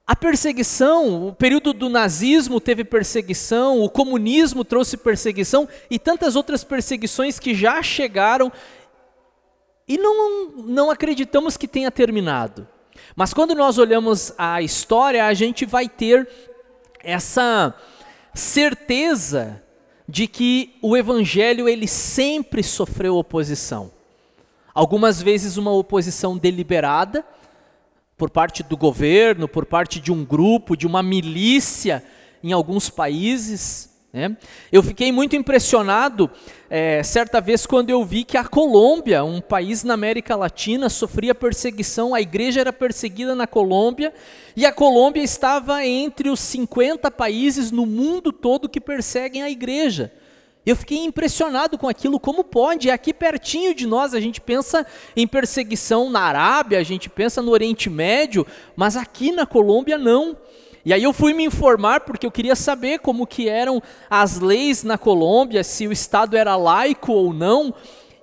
A 0.09 0.15
perseguição, 0.15 1.27
o 1.27 1.33
período 1.35 1.71
do 1.71 1.87
nazismo 1.87 2.59
teve 2.59 2.83
perseguição, 2.83 3.79
o 3.79 3.87
comunismo 3.87 4.65
trouxe 4.65 4.97
perseguição 4.97 5.69
e 5.87 5.99
tantas 5.99 6.35
outras 6.35 6.63
perseguições 6.63 7.37
que 7.37 7.53
já 7.53 7.83
chegaram 7.83 8.51
e 9.87 9.99
não, 9.99 10.49
não 10.65 10.89
acreditamos 10.89 11.57
que 11.57 11.67
tenha 11.67 11.91
terminado. 11.91 12.67
Mas 13.15 13.35
quando 13.35 13.53
nós 13.53 13.77
olhamos 13.77 14.33
a 14.35 14.63
história, 14.63 15.27
a 15.27 15.33
gente 15.35 15.63
vai 15.63 15.87
ter 15.87 16.27
essa 17.03 17.75
certeza 18.33 19.61
de 20.07 20.25
que 20.25 20.75
o 20.81 20.97
evangelho 20.97 21.69
ele 21.69 21.87
sempre 21.87 22.63
sofreu 22.63 23.15
oposição. 23.15 23.91
Algumas 24.73 25.21
vezes 25.21 25.55
uma 25.55 25.71
oposição 25.71 26.35
deliberada 26.35 27.23
por 28.19 28.29
parte 28.29 28.61
do 28.61 28.75
governo, 28.75 29.47
por 29.47 29.65
parte 29.65 29.97
de 30.01 30.11
um 30.11 30.25
grupo, 30.25 30.75
de 30.75 30.85
uma 30.85 31.01
milícia 31.01 32.03
em 32.43 32.51
alguns 32.51 32.89
países, 32.89 33.89
né? 34.11 34.35
Eu 34.71 34.83
fiquei 34.83 35.09
muito 35.09 35.37
impressionado 35.37 36.29
é, 36.69 37.01
certa 37.01 37.39
vez 37.39 37.65
quando 37.65 37.91
eu 37.91 38.03
vi 38.03 38.25
que 38.25 38.35
a 38.35 38.43
Colômbia, 38.43 39.23
um 39.23 39.39
país 39.39 39.85
na 39.85 39.93
América 39.93 40.35
Latina, 40.35 40.89
sofria 40.89 41.33
perseguição, 41.33 42.13
a 42.13 42.19
igreja 42.19 42.59
era 42.59 42.73
perseguida 42.73 43.33
na 43.35 43.47
Colômbia, 43.47 44.13
e 44.53 44.65
a 44.65 44.73
Colômbia 44.73 45.23
estava 45.23 45.85
entre 45.85 46.29
os 46.29 46.41
50 46.41 47.09
países 47.11 47.71
no 47.71 47.85
mundo 47.85 48.33
todo 48.33 48.67
que 48.67 48.81
perseguem 48.81 49.43
a 49.43 49.49
igreja. 49.49 50.11
Eu 50.69 50.75
fiquei 50.75 50.99
impressionado 50.99 51.79
com 51.79 51.87
aquilo, 51.87 52.19
como 52.19 52.43
pode? 52.43 52.91
É 52.91 52.93
aqui 52.93 53.11
pertinho 53.11 53.73
de 53.73 53.87
nós, 53.87 54.13
a 54.13 54.19
gente 54.19 54.39
pensa 54.39 54.85
em 55.15 55.25
perseguição 55.25 56.11
na 56.11 56.19
Arábia, 56.19 56.77
a 56.77 56.83
gente 56.83 57.09
pensa 57.09 57.41
no 57.41 57.49
Oriente 57.49 57.89
Médio, 57.89 58.45
mas 58.75 58.95
aqui 58.95 59.31
na 59.31 59.47
Colômbia 59.47 59.97
não. 59.97 60.37
E 60.85 60.93
aí 60.93 61.01
eu 61.01 61.11
fui 61.11 61.33
me 61.33 61.43
informar 61.43 62.01
porque 62.01 62.23
eu 62.23 62.29
queria 62.29 62.55
saber 62.55 62.99
como 62.99 63.25
que 63.25 63.49
eram 63.49 63.81
as 64.07 64.39
leis 64.39 64.83
na 64.83 64.95
Colômbia, 64.95 65.63
se 65.63 65.87
o 65.87 65.91
Estado 65.91 66.37
era 66.37 66.55
laico 66.55 67.13
ou 67.13 67.33
não. 67.33 67.73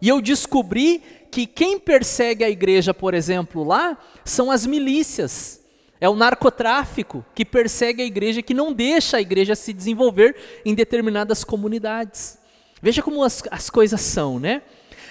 E 0.01 0.09
eu 0.09 0.21
descobri 0.21 1.03
que 1.33 1.49
quem 1.49 1.81
persegue 1.81 2.45
a 2.45 2.49
igreja, 2.49 2.95
por 2.95 3.13
exemplo, 3.13 3.65
lá, 3.65 3.99
são 4.25 4.53
as 4.53 4.65
milícias. 4.65 5.66
É 6.01 6.09
o 6.09 6.15
narcotráfico 6.15 7.25
que 7.35 7.45
persegue 7.45 8.03
a 8.03 8.07
igreja, 8.07 8.43
que 8.43 8.53
não 8.53 8.73
deixa 8.73 9.17
a 9.17 9.21
igreja 9.21 9.55
se 9.55 9.73
desenvolver 9.73 10.37
em 10.65 10.75
determinadas 10.75 11.43
comunidades. 11.43 12.39
Veja 12.83 13.03
como 13.03 13.25
as, 13.25 13.43
as 13.51 13.71
coisas 13.71 14.01
são, 14.01 14.39
né? 14.39 14.63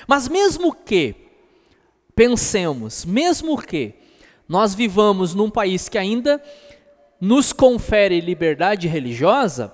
Mas 0.07 0.27
mesmo 0.27 0.73
que, 0.73 1.15
pensemos, 2.15 3.03
mesmo 3.03 3.59
que 3.61 3.95
nós 4.47 4.75
vivamos 4.75 5.33
num 5.33 5.49
país 5.49 5.89
que 5.89 5.97
ainda 5.97 6.41
nos 7.19 7.51
confere 7.51 8.21
liberdade 8.21 8.87
religiosa, 8.87 9.73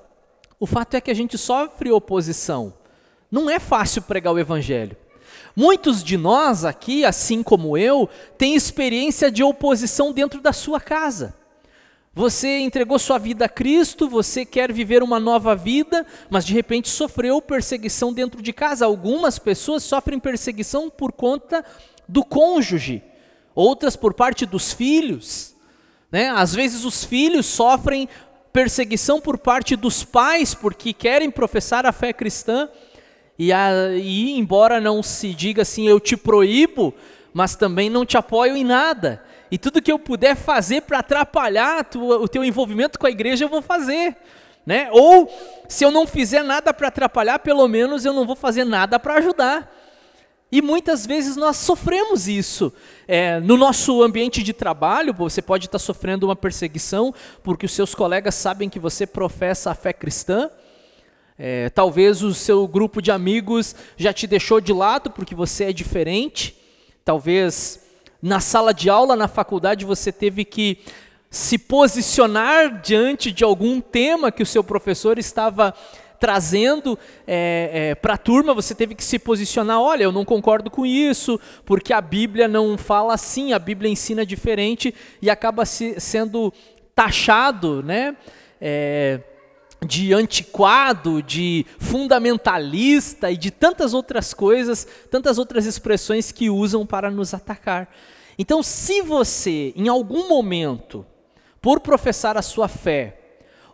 o 0.60 0.66
fato 0.66 0.96
é 0.96 1.02
que 1.02 1.12
a 1.12 1.14
gente 1.14 1.38
sofre 1.38 1.92
oposição. 1.92 2.74
Não 3.30 3.50
é 3.50 3.60
fácil 3.60 4.02
pregar 4.04 4.34
o 4.34 4.40
evangelho. 4.40 4.96
Muitos 5.56 6.04
de 6.04 6.18
nós 6.18 6.64
aqui, 6.64 7.04
assim 7.04 7.44
como 7.44 7.78
eu, 7.78 8.10
têm 8.38 8.56
experiência 8.56 9.30
de 9.30 9.44
oposição 9.44 10.12
dentro 10.12 10.40
da 10.40 10.54
sua 10.54 10.80
casa. 10.80 11.36
Você 12.14 12.60
entregou 12.60 13.00
sua 13.00 13.18
vida 13.18 13.46
a 13.46 13.50
Cristo, 13.50 14.10
você 14.10 14.46
quer 14.46 14.72
viver 14.72 15.02
uma 15.02 15.18
nova 15.20 15.56
vida, 15.56 16.06
mas 16.30 16.46
de 16.46 16.54
repente 16.54 16.90
sofreu 16.90 17.42
perseguição 17.42 18.12
dentro 18.12 18.42
de 18.42 18.52
casa. 18.52 18.86
Algumas 18.86 19.40
pessoas 19.40 19.84
sofrem 19.84 20.20
perseguição 20.20 20.90
por 20.90 21.14
conta 21.14 21.64
do 22.08 22.26
cônjuge, 22.26 23.02
outras 23.56 23.96
por 23.96 24.14
parte 24.14 24.46
dos 24.46 24.74
filhos. 24.74 25.56
Né? 26.12 26.30
Às 26.30 26.54
vezes 26.54 26.84
os 26.84 27.06
filhos 27.06 27.46
sofrem 27.46 28.10
perseguição 28.52 29.22
por 29.22 29.38
parte 29.38 29.78
dos 29.78 30.04
pais 30.04 30.54
porque 30.54 30.92
querem 30.92 31.32
professar 31.32 31.86
a 31.86 31.94
fé 31.94 32.12
cristã 32.12 32.68
e, 33.38 33.52
a, 33.52 33.72
e 33.96 34.38
embora 34.38 34.80
não 34.80 35.02
se 35.02 35.34
diga 35.34 35.62
assim, 35.62 35.88
eu 35.88 36.00
te 36.00 36.16
proíbo, 36.16 36.94
mas 37.34 37.56
também 37.56 37.90
não 37.90 38.06
te 38.06 38.18
apoio 38.18 38.56
em 38.56 38.64
nada. 38.64 39.24
E 39.50 39.58
tudo 39.58 39.82
que 39.82 39.92
eu 39.92 40.00
puder 40.00 40.36
fazer 40.36 40.82
para 40.82 41.00
atrapalhar 41.00 41.86
o 41.96 42.28
teu 42.28 42.44
envolvimento 42.44 42.98
com 42.98 43.06
a 43.06 43.12
igreja, 43.12 43.46
eu 43.46 43.50
vou 43.50 43.62
fazer. 43.62 44.16
Né? 44.66 44.90
Ou, 44.92 45.30
se 45.68 45.84
eu 45.84 45.92
não 45.92 46.06
fizer 46.06 46.44
nada 46.44 46.74
para 46.74 46.88
atrapalhar, 46.88 47.40
pelo 47.40 47.68
menos 47.68 48.06
eu 48.06 48.14
não 48.14 48.26
vou 48.26 48.36
fazer 48.36 48.64
nada 48.64 49.00
para 49.00 49.16
ajudar. 49.16 49.70
E 50.52 50.62
muitas 50.62 51.06
vezes 51.06 51.36
nós 51.38 51.56
sofremos 51.58 52.28
isso. 52.28 52.74
É, 53.08 53.40
no 53.40 53.56
nosso 53.56 54.04
ambiente 54.04 54.44
de 54.44 54.52
trabalho, 54.52 55.14
você 55.14 55.42
pode 55.42 55.66
estar 55.66 55.80
sofrendo 55.80 56.28
uma 56.28 56.36
perseguição 56.36 57.14
porque 57.42 57.66
os 57.66 57.72
seus 57.72 57.96
colegas 57.96 58.36
sabem 58.36 58.70
que 58.70 58.80
você 58.80 59.08
professa 59.08 59.72
a 59.72 59.76
fé 59.76 59.94
cristã. 59.94 60.50
É, 61.44 61.72
talvez 61.72 62.22
o 62.22 62.36
seu 62.36 62.68
grupo 62.68 63.02
de 63.02 63.12
amigos 63.12 63.76
já 63.98 64.14
te 64.14 64.28
deixou 64.28 64.62
de 64.62 64.72
lado 64.72 65.10
porque 65.10 65.34
você 65.34 65.64
é 65.64 65.74
diferente. 65.74 66.56
Talvez 67.04 67.80
na 68.22 68.40
sala 68.40 68.72
de 68.72 68.92
aula, 68.92 69.16
na 69.16 69.28
faculdade, 69.28 69.84
você 69.84 70.12
teve 70.12 70.46
que 70.46 70.78
se 71.32 71.58
posicionar 71.58 72.80
diante 72.84 73.32
de 73.32 73.44
algum 73.44 73.82
tema 73.82 74.32
que 74.32 74.44
o 74.44 74.46
seu 74.46 74.64
professor 74.64 75.18
estava 75.18 75.74
trazendo 76.20 77.00
é, 77.26 77.72
é, 77.74 77.96
para 77.96 78.14
a 78.14 78.18
turma, 78.18 78.54
você 78.54 78.76
teve 78.76 78.94
que 78.94 79.04
se 79.04 79.18
posicionar: 79.18 79.82
olha, 79.82 80.04
eu 80.04 80.12
não 80.12 80.24
concordo 80.24 80.70
com 80.70 80.86
isso, 80.86 81.40
porque 81.66 81.92
a 81.92 82.02
Bíblia 82.02 82.48
não 82.48 82.78
fala 82.78 83.16
assim, 83.16 83.52
a 83.52 83.58
Bíblia 83.58 83.90
ensina 83.90 84.24
diferente, 84.24 84.94
e 85.20 85.28
acaba 85.28 85.66
se, 85.66 86.00
sendo 86.00 86.54
taxado, 86.94 87.82
né? 87.82 88.16
É, 88.62 89.22
de 89.86 90.14
antiquado, 90.14 91.24
de 91.24 91.66
fundamentalista 91.80 93.32
e 93.32 93.38
de 93.38 93.50
tantas 93.50 93.94
outras 93.94 94.34
coisas, 94.34 94.88
tantas 95.10 95.40
outras 95.40 95.66
expressões 95.66 96.32
que 96.32 96.50
usam 96.50 96.86
para 96.86 97.10
nos 97.10 97.34
atacar. 97.34 97.92
Então, 98.38 98.62
se 98.62 99.02
você, 99.02 99.74
em 99.76 99.88
algum 99.88 100.30
momento, 100.30 101.06
por 101.60 101.80
professar 101.80 102.38
a 102.38 102.42
sua 102.42 102.68
fé, 102.68 103.18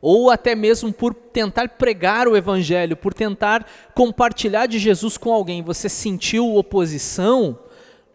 ou 0.01 0.29
até 0.29 0.55
mesmo 0.55 0.93
por 0.93 1.13
tentar 1.13 1.69
pregar 1.69 2.27
o 2.27 2.37
evangelho, 2.37 2.95
por 2.95 3.13
tentar 3.13 3.67
compartilhar 3.93 4.65
de 4.65 4.79
Jesus 4.79 5.17
com 5.17 5.33
alguém, 5.33 5.61
você 5.61 5.89
sentiu 5.89 6.55
oposição, 6.55 7.59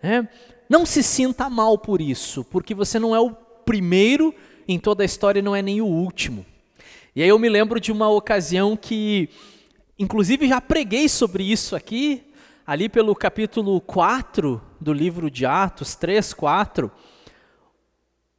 né? 0.02 0.28
não 0.68 0.86
se 0.86 1.02
sinta 1.02 1.50
mal 1.50 1.76
por 1.76 2.00
isso, 2.00 2.44
porque 2.44 2.74
você 2.74 2.98
não 2.98 3.14
é 3.14 3.20
o 3.20 3.32
primeiro 3.64 4.34
em 4.66 4.78
toda 4.78 5.02
a 5.02 5.06
história 5.06 5.40
e 5.40 5.42
não 5.42 5.54
é 5.54 5.60
nem 5.60 5.80
o 5.80 5.86
último. 5.86 6.46
E 7.14 7.22
aí 7.22 7.28
eu 7.28 7.38
me 7.38 7.48
lembro 7.48 7.78
de 7.78 7.92
uma 7.92 8.08
ocasião 8.08 8.76
que, 8.76 9.28
inclusive 9.98 10.48
já 10.48 10.60
preguei 10.60 11.08
sobre 11.08 11.44
isso 11.44 11.76
aqui, 11.76 12.32
ali 12.66 12.88
pelo 12.88 13.14
capítulo 13.14 13.80
4 13.80 14.60
do 14.80 14.92
livro 14.92 15.30
de 15.30 15.44
Atos, 15.44 15.94
3, 15.94 16.32
4, 16.32 16.90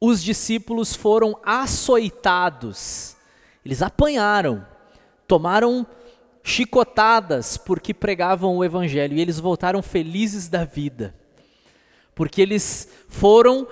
os 0.00 0.22
discípulos 0.22 0.94
foram 0.94 1.38
açoitados 1.44 3.14
eles 3.64 3.80
apanharam, 3.80 4.66
tomaram 5.26 5.86
chicotadas 6.42 7.56
porque 7.56 7.94
pregavam 7.94 8.56
o 8.56 8.64
evangelho 8.64 9.16
e 9.16 9.20
eles 9.20 9.40
voltaram 9.40 9.82
felizes 9.82 10.48
da 10.48 10.64
vida. 10.64 11.14
Porque 12.14 12.42
eles 12.42 12.88
foram 13.08 13.66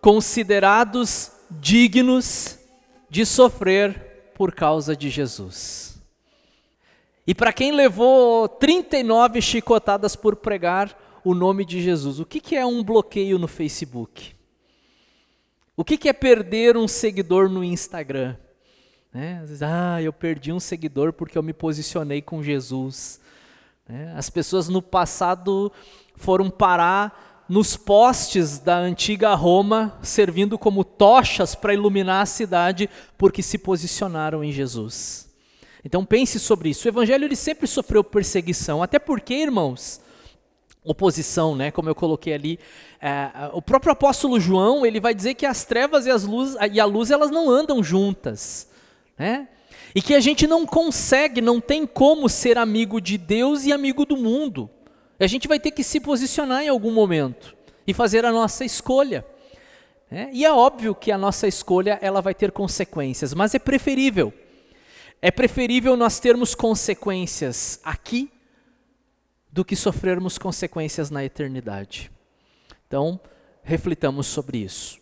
considerados 0.00 1.32
dignos 1.50 2.58
de 3.08 3.24
sofrer 3.24 4.11
por 4.42 4.52
causa 4.52 4.96
de 4.96 5.08
Jesus. 5.08 6.02
E 7.24 7.32
para 7.32 7.52
quem 7.52 7.70
levou 7.70 8.48
39 8.48 9.40
chicotadas 9.40 10.16
por 10.16 10.34
pregar 10.34 11.20
o 11.22 11.32
nome 11.32 11.64
de 11.64 11.80
Jesus, 11.80 12.18
o 12.18 12.26
que, 12.26 12.40
que 12.40 12.56
é 12.56 12.66
um 12.66 12.82
bloqueio 12.82 13.38
no 13.38 13.46
Facebook? 13.46 14.34
O 15.76 15.84
que, 15.84 15.96
que 15.96 16.08
é 16.08 16.12
perder 16.12 16.76
um 16.76 16.88
seguidor 16.88 17.48
no 17.48 17.62
Instagram? 17.62 18.34
Né? 19.14 19.38
Às 19.40 19.48
vezes, 19.50 19.62
ah, 19.62 20.02
eu 20.02 20.12
perdi 20.12 20.52
um 20.52 20.58
seguidor 20.58 21.12
porque 21.12 21.38
eu 21.38 21.42
me 21.44 21.52
posicionei 21.52 22.20
com 22.20 22.42
Jesus. 22.42 23.20
Né? 23.88 24.12
As 24.16 24.28
pessoas 24.28 24.68
no 24.68 24.82
passado 24.82 25.70
foram 26.16 26.50
parar 26.50 27.31
nos 27.52 27.76
postes 27.76 28.58
da 28.58 28.78
antiga 28.78 29.34
Roma, 29.34 29.98
servindo 30.02 30.58
como 30.58 30.82
tochas 30.82 31.54
para 31.54 31.74
iluminar 31.74 32.22
a 32.22 32.26
cidade, 32.26 32.88
porque 33.18 33.42
se 33.42 33.58
posicionaram 33.58 34.42
em 34.42 34.50
Jesus. 34.50 35.28
Então 35.84 36.02
pense 36.02 36.40
sobre 36.40 36.70
isso. 36.70 36.88
O 36.88 36.90
evangelho 36.90 37.26
ele 37.26 37.36
sempre 37.36 37.66
sofreu 37.66 38.02
perseguição, 38.02 38.82
até 38.82 38.98
porque, 38.98 39.34
irmãos, 39.34 40.00
oposição, 40.82 41.54
né? 41.54 41.70
Como 41.70 41.90
eu 41.90 41.94
coloquei 41.94 42.32
ali, 42.32 42.58
é, 42.98 43.30
o 43.52 43.60
próprio 43.60 43.92
apóstolo 43.92 44.40
João 44.40 44.86
ele 44.86 44.98
vai 44.98 45.14
dizer 45.14 45.34
que 45.34 45.44
as 45.44 45.62
trevas 45.62 46.06
e, 46.06 46.10
as 46.10 46.24
luz, 46.24 46.56
e 46.72 46.80
a 46.80 46.86
luz 46.86 47.10
elas 47.10 47.30
não 47.30 47.50
andam 47.50 47.84
juntas. 47.84 48.66
Né? 49.18 49.46
E 49.94 50.00
que 50.00 50.14
a 50.14 50.20
gente 50.20 50.46
não 50.46 50.64
consegue, 50.64 51.42
não 51.42 51.60
tem 51.60 51.86
como 51.86 52.30
ser 52.30 52.56
amigo 52.56 52.98
de 52.98 53.18
Deus 53.18 53.66
e 53.66 53.74
amigo 53.74 54.06
do 54.06 54.16
mundo. 54.16 54.70
A 55.22 55.28
gente 55.28 55.46
vai 55.46 55.60
ter 55.60 55.70
que 55.70 55.84
se 55.84 56.00
posicionar 56.00 56.62
em 56.62 56.68
algum 56.68 56.90
momento 56.90 57.56
e 57.86 57.94
fazer 57.94 58.24
a 58.24 58.32
nossa 58.32 58.64
escolha. 58.64 59.24
Né? 60.10 60.30
E 60.32 60.44
é 60.44 60.52
óbvio 60.52 60.94
que 60.94 61.12
a 61.12 61.18
nossa 61.18 61.46
escolha 61.46 61.98
ela 62.02 62.20
vai 62.20 62.34
ter 62.34 62.50
consequências, 62.50 63.32
mas 63.32 63.54
é 63.54 63.58
preferível. 63.58 64.32
É 65.20 65.30
preferível 65.30 65.96
nós 65.96 66.18
termos 66.18 66.54
consequências 66.54 67.78
aqui 67.84 68.30
do 69.52 69.64
que 69.64 69.76
sofrermos 69.76 70.38
consequências 70.38 71.08
na 71.10 71.24
eternidade. 71.24 72.10
Então, 72.88 73.20
reflitamos 73.62 74.26
sobre 74.26 74.58
isso. 74.58 74.98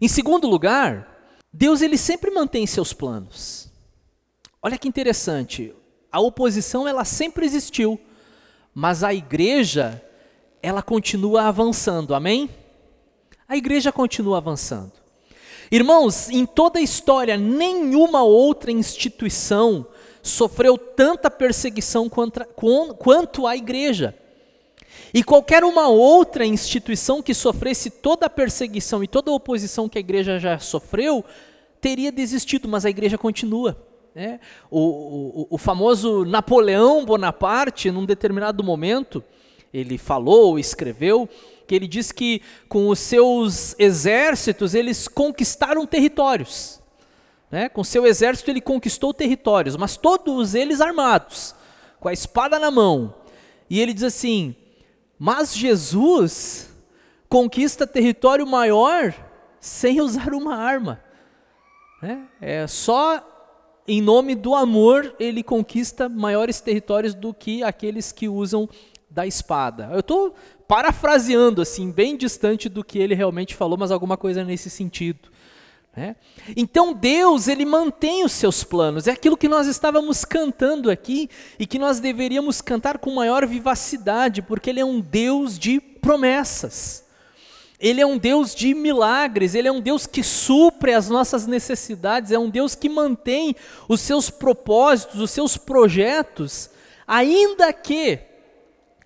Em 0.00 0.08
segundo 0.08 0.46
lugar, 0.46 1.32
Deus 1.50 1.80
ele 1.80 1.96
sempre 1.96 2.30
mantém 2.30 2.66
seus 2.66 2.92
planos. 2.92 3.72
Olha 4.60 4.76
que 4.76 4.88
interessante. 4.88 5.74
A 6.12 6.20
oposição 6.20 6.86
ela 6.86 7.04
sempre 7.04 7.46
existiu, 7.46 7.98
mas 8.74 9.04
a 9.04 9.14
igreja 9.14 10.02
ela 10.62 10.82
continua 10.82 11.42
avançando. 11.44 12.14
Amém? 12.14 12.50
A 13.46 13.56
igreja 13.56 13.92
continua 13.92 14.38
avançando. 14.38 14.92
Irmãos, 15.70 16.28
em 16.28 16.44
toda 16.44 16.78
a 16.78 16.82
história, 16.82 17.36
nenhuma 17.36 18.22
outra 18.22 18.70
instituição 18.70 19.86
sofreu 20.22 20.76
tanta 20.78 21.30
perseguição 21.30 22.08
contra, 22.08 22.44
com, 22.44 22.94
quanto 22.94 23.46
a 23.46 23.56
igreja. 23.56 24.14
E 25.12 25.22
qualquer 25.22 25.62
uma 25.62 25.88
outra 25.88 26.44
instituição 26.44 27.22
que 27.22 27.34
sofresse 27.34 27.90
toda 27.90 28.26
a 28.26 28.30
perseguição 28.30 29.04
e 29.04 29.08
toda 29.08 29.30
a 29.30 29.34
oposição 29.34 29.88
que 29.88 29.98
a 29.98 30.00
igreja 30.00 30.38
já 30.38 30.58
sofreu, 30.58 31.24
teria 31.80 32.10
desistido, 32.10 32.66
mas 32.66 32.84
a 32.84 32.90
igreja 32.90 33.16
continua. 33.16 33.76
Né? 34.14 34.38
O, 34.70 34.78
o, 34.78 35.46
o 35.50 35.58
famoso 35.58 36.24
Napoleão 36.24 37.04
Bonaparte, 37.04 37.90
num 37.90 38.04
determinado 38.04 38.62
momento, 38.62 39.24
ele 39.72 39.98
falou, 39.98 40.58
escreveu, 40.58 41.28
que 41.66 41.74
ele 41.74 41.88
diz 41.88 42.12
que 42.12 42.40
com 42.68 42.88
os 42.88 42.98
seus 42.98 43.74
exércitos 43.78 44.74
eles 44.74 45.08
conquistaram 45.08 45.86
territórios. 45.86 46.80
Né? 47.50 47.68
Com 47.68 47.82
seu 47.82 48.06
exército 48.06 48.50
ele 48.50 48.60
conquistou 48.60 49.12
territórios, 49.12 49.76
mas 49.76 49.96
todos 49.96 50.54
eles 50.54 50.80
armados, 50.80 51.54
com 51.98 52.08
a 52.08 52.12
espada 52.12 52.58
na 52.58 52.70
mão. 52.70 53.14
E 53.68 53.80
ele 53.80 53.92
diz 53.92 54.04
assim: 54.04 54.54
mas 55.18 55.56
Jesus 55.56 56.70
conquista 57.28 57.86
território 57.86 58.46
maior 58.46 59.14
sem 59.58 60.00
usar 60.00 60.34
uma 60.34 60.54
arma. 60.54 61.00
Né? 62.02 62.28
É 62.40 62.66
só 62.66 63.33
em 63.86 64.00
nome 64.00 64.34
do 64.34 64.54
amor 64.54 65.14
ele 65.18 65.42
conquista 65.42 66.08
maiores 66.08 66.60
territórios 66.60 67.14
do 67.14 67.34
que 67.34 67.62
aqueles 67.62 68.12
que 68.12 68.28
usam 68.28 68.68
da 69.10 69.26
espada. 69.26 69.90
Eu 69.92 70.00
estou 70.00 70.34
parafraseando 70.66 71.62
assim, 71.62 71.90
bem 71.90 72.16
distante 72.16 72.68
do 72.68 72.82
que 72.82 72.98
ele 72.98 73.14
realmente 73.14 73.54
falou, 73.54 73.78
mas 73.78 73.90
alguma 73.90 74.16
coisa 74.16 74.42
nesse 74.44 74.70
sentido. 74.70 75.28
Né? 75.96 76.16
Então 76.56 76.92
Deus 76.92 77.46
ele 77.46 77.64
mantém 77.64 78.24
os 78.24 78.32
seus 78.32 78.64
planos, 78.64 79.06
é 79.06 79.12
aquilo 79.12 79.36
que 79.36 79.48
nós 79.48 79.68
estávamos 79.68 80.24
cantando 80.24 80.90
aqui 80.90 81.30
e 81.58 81.66
que 81.66 81.78
nós 81.78 82.00
deveríamos 82.00 82.60
cantar 82.60 82.98
com 82.98 83.14
maior 83.14 83.46
vivacidade, 83.46 84.42
porque 84.42 84.70
Ele 84.70 84.80
é 84.80 84.84
um 84.84 85.00
Deus 85.00 85.56
de 85.56 85.80
promessas, 85.80 87.03
Ele 87.84 88.00
é 88.00 88.06
um 88.06 88.16
Deus 88.16 88.54
de 88.54 88.72
milagres, 88.72 89.54
Ele 89.54 89.68
é 89.68 89.72
um 89.72 89.78
Deus 89.78 90.06
que 90.06 90.22
supre 90.22 90.94
as 90.94 91.10
nossas 91.10 91.46
necessidades, 91.46 92.32
é 92.32 92.38
um 92.38 92.48
Deus 92.48 92.74
que 92.74 92.88
mantém 92.88 93.54
os 93.86 94.00
seus 94.00 94.30
propósitos, 94.30 95.20
os 95.20 95.30
seus 95.30 95.58
projetos, 95.58 96.70
ainda 97.06 97.70
que 97.74 98.20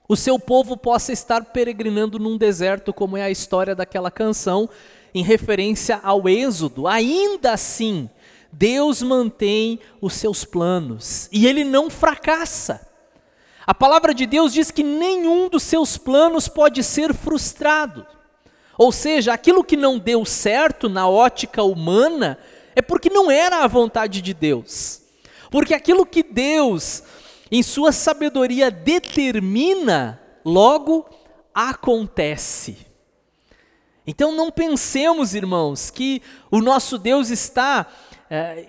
o 0.08 0.14
seu 0.14 0.38
povo 0.38 0.76
possa 0.76 1.12
estar 1.12 1.46
peregrinando 1.46 2.20
num 2.20 2.36
deserto, 2.36 2.92
como 2.92 3.16
é 3.16 3.22
a 3.24 3.30
história 3.30 3.74
daquela 3.74 4.12
canção 4.12 4.70
em 5.12 5.24
referência 5.24 5.98
ao 6.00 6.28
Êxodo, 6.28 6.86
ainda 6.86 7.54
assim, 7.54 8.08
Deus 8.52 9.02
mantém 9.02 9.80
os 10.00 10.12
seus 10.12 10.44
planos 10.44 11.28
e 11.32 11.48
ele 11.48 11.64
não 11.64 11.90
fracassa. 11.90 12.88
A 13.66 13.74
palavra 13.74 14.14
de 14.14 14.24
Deus 14.24 14.52
diz 14.52 14.70
que 14.70 14.84
nenhum 14.84 15.48
dos 15.48 15.64
seus 15.64 15.98
planos 15.98 16.46
pode 16.46 16.84
ser 16.84 17.12
frustrado. 17.12 18.06
Ou 18.78 18.92
seja, 18.92 19.32
aquilo 19.32 19.64
que 19.64 19.76
não 19.76 19.98
deu 19.98 20.24
certo 20.24 20.88
na 20.88 21.08
ótica 21.08 21.64
humana 21.64 22.38
é 22.76 22.80
porque 22.80 23.10
não 23.10 23.28
era 23.28 23.64
a 23.64 23.66
vontade 23.66 24.22
de 24.22 24.32
Deus. 24.32 25.02
Porque 25.50 25.74
aquilo 25.74 26.06
que 26.06 26.22
Deus, 26.22 27.02
em 27.50 27.60
sua 27.60 27.90
sabedoria, 27.90 28.70
determina, 28.70 30.22
logo 30.44 31.04
acontece. 31.52 32.78
Então 34.06 34.30
não 34.30 34.48
pensemos, 34.48 35.34
irmãos, 35.34 35.90
que 35.90 36.22
o 36.48 36.60
nosso 36.60 36.96
Deus 36.98 37.30
está 37.30 37.84
é, 38.30 38.66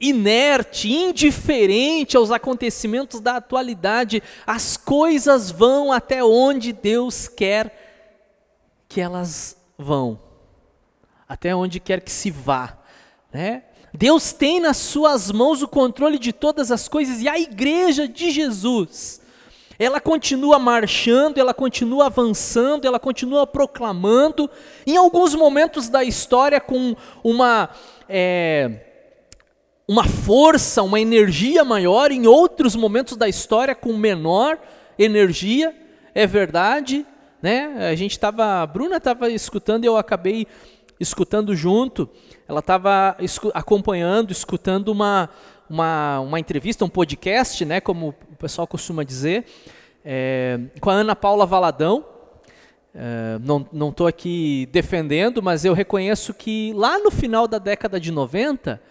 inerte, 0.00 0.92
indiferente 0.92 2.16
aos 2.16 2.32
acontecimentos 2.32 3.20
da 3.20 3.36
atualidade. 3.36 4.20
As 4.44 4.76
coisas 4.76 5.52
vão 5.52 5.92
até 5.92 6.22
onde 6.24 6.72
Deus 6.72 7.28
quer 7.28 7.85
que 8.96 9.00
elas 9.02 9.58
vão, 9.76 10.18
até 11.28 11.54
onde 11.54 11.78
quer 11.78 12.00
que 12.00 12.10
se 12.10 12.30
vá, 12.30 12.78
né? 13.30 13.64
Deus 13.92 14.32
tem 14.32 14.58
nas 14.58 14.78
suas 14.78 15.30
mãos 15.30 15.60
o 15.60 15.68
controle 15.68 16.18
de 16.18 16.32
todas 16.32 16.72
as 16.72 16.88
coisas 16.88 17.20
e 17.20 17.28
a 17.28 17.38
igreja 17.38 18.08
de 18.08 18.30
Jesus 18.30 19.20
ela 19.78 20.00
continua 20.00 20.58
marchando, 20.58 21.36
ela 21.36 21.52
continua 21.52 22.06
avançando, 22.06 22.86
ela 22.86 22.98
continua 22.98 23.46
proclamando, 23.46 24.48
em 24.86 24.96
alguns 24.96 25.34
momentos 25.34 25.90
da 25.90 26.02
história 26.02 26.58
com 26.58 26.96
uma, 27.22 27.68
é, 28.08 28.80
uma 29.86 30.04
força, 30.04 30.82
uma 30.82 30.98
energia 30.98 31.62
maior, 31.64 32.10
em 32.10 32.26
outros 32.26 32.74
momentos 32.74 33.14
da 33.14 33.28
história 33.28 33.74
com 33.74 33.92
menor 33.92 34.58
energia, 34.98 35.76
é 36.14 36.26
verdade, 36.26 37.04
né? 37.46 37.88
A 37.88 37.94
gente 37.94 38.10
estava, 38.10 38.60
a 38.62 38.66
Bruna 38.66 38.96
estava 38.96 39.30
escutando 39.30 39.84
e 39.84 39.86
eu 39.86 39.96
acabei 39.96 40.48
escutando 40.98 41.54
junto, 41.54 42.10
ela 42.48 42.58
estava 42.58 43.16
escu 43.20 43.52
acompanhando, 43.54 44.32
escutando 44.32 44.88
uma, 44.88 45.30
uma, 45.70 46.18
uma 46.18 46.40
entrevista, 46.40 46.84
um 46.84 46.88
podcast, 46.88 47.64
né, 47.64 47.80
como 47.80 48.08
o 48.08 48.36
pessoal 48.36 48.66
costuma 48.66 49.04
dizer, 49.04 49.44
é, 50.04 50.58
com 50.80 50.90
a 50.90 50.94
Ana 50.94 51.14
Paula 51.14 51.46
Valadão. 51.46 52.04
É, 52.92 53.38
não 53.72 53.90
estou 53.90 54.08
aqui 54.08 54.68
defendendo, 54.72 55.40
mas 55.40 55.64
eu 55.64 55.72
reconheço 55.72 56.34
que 56.34 56.72
lá 56.74 56.98
no 56.98 57.12
final 57.12 57.46
da 57.46 57.58
década 57.58 58.00
de 58.00 58.10
90, 58.10 58.82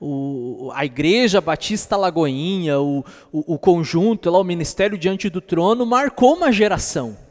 o, 0.00 0.70
a 0.72 0.86
Igreja 0.86 1.38
Batista 1.38 1.98
Lagoinha, 1.98 2.80
o, 2.80 3.04
o, 3.30 3.54
o 3.54 3.58
conjunto, 3.58 4.30
lá, 4.30 4.38
o 4.38 4.44
Ministério 4.44 4.96
Diante 4.96 5.28
do 5.28 5.42
Trono, 5.42 5.84
marcou 5.84 6.34
uma 6.34 6.50
geração. 6.50 7.28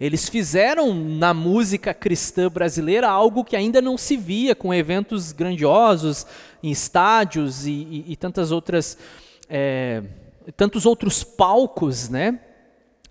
Eles 0.00 0.28
fizeram 0.28 0.94
na 0.94 1.34
música 1.34 1.92
cristã 1.92 2.48
brasileira 2.48 3.08
algo 3.08 3.44
que 3.44 3.56
ainda 3.56 3.82
não 3.82 3.98
se 3.98 4.16
via, 4.16 4.54
com 4.54 4.72
eventos 4.72 5.32
grandiosos, 5.32 6.24
em 6.62 6.70
estádios 6.70 7.66
e, 7.66 7.70
e, 7.70 8.04
e 8.12 8.16
tantas 8.16 8.52
outras, 8.52 8.96
é, 9.48 10.02
tantos 10.56 10.86
outros 10.86 11.24
palcos, 11.24 12.08
né? 12.08 12.38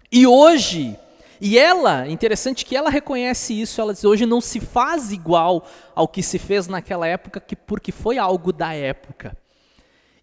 E 0.10 0.26
hoje, 0.26 0.97
e 1.41 1.60
ela, 1.60 2.08
interessante 2.08 2.63
que 2.65 2.76
ela 2.76 2.89
reconhece 2.89 3.60
isso, 3.60 3.82
ela 3.82 3.93
diz: 3.93 4.06
hoje 4.06 4.26
não 4.26 4.39
se 4.39 4.62
faz 4.62 5.12
igual 5.12 5.67
ao 5.93 6.08
que 6.08 6.23
se 6.23 6.39
fez 6.39 6.67
naquela 6.67 7.06
época, 7.06 7.41
que, 7.41 7.56
porque 7.56 7.91
foi 7.91 8.17
algo 8.17 8.54
da 8.54 8.73
época. 8.73 9.36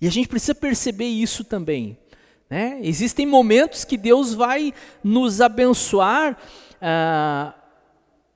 E 0.01 0.09
a 0.09 0.11
gente 0.11 0.29
precisa 0.29 0.55
perceber 0.55 1.07
isso 1.07 1.45
também. 1.45 1.97
Né? 2.49 2.79
Existem 2.83 3.27
momentos 3.27 3.85
que 3.85 3.97
Deus 3.97 4.35
vai 4.35 4.73
nos 5.03 5.41
abençoar 5.41 6.37
ah, 6.81 7.55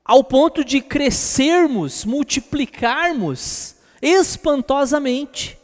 ao 0.04 0.24
ponto 0.24 0.64
de 0.64 0.80
crescermos, 0.80 2.04
multiplicarmos 2.04 3.76
espantosamente. 4.00 5.58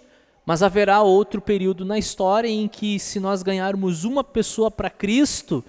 Mas 0.44 0.62
haverá 0.62 1.00
outro 1.00 1.40
período 1.40 1.84
na 1.84 1.98
história 1.98 2.48
em 2.48 2.68
que, 2.68 2.98
se 2.98 3.18
nós 3.18 3.42
ganharmos 3.42 4.04
uma 4.04 4.22
pessoa 4.22 4.70
para 4.70 4.90
Cristo, 4.90 5.64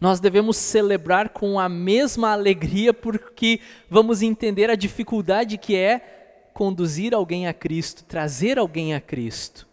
nós 0.00 0.18
devemos 0.18 0.56
celebrar 0.56 1.28
com 1.28 1.58
a 1.58 1.68
mesma 1.68 2.32
alegria, 2.32 2.92
porque 2.92 3.60
vamos 3.88 4.22
entender 4.22 4.68
a 4.68 4.74
dificuldade 4.74 5.56
que 5.56 5.76
é 5.76 6.48
conduzir 6.52 7.14
alguém 7.14 7.46
a 7.46 7.54
Cristo, 7.54 8.02
trazer 8.04 8.58
alguém 8.58 8.94
a 8.94 9.00
Cristo. 9.00 9.65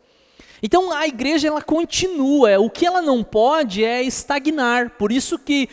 Então 0.65 0.93
a 0.93 1.05
igreja 1.05 1.49
ela 1.49 1.61
continua, 1.61 2.57
o 2.57 2.69
que 2.69 2.85
ela 2.85 3.01
não 3.01 3.21
pode 3.21 3.83
é 3.83 4.01
estagnar. 4.01 4.91
Por 4.91 5.11
isso 5.11 5.37
que 5.37 5.67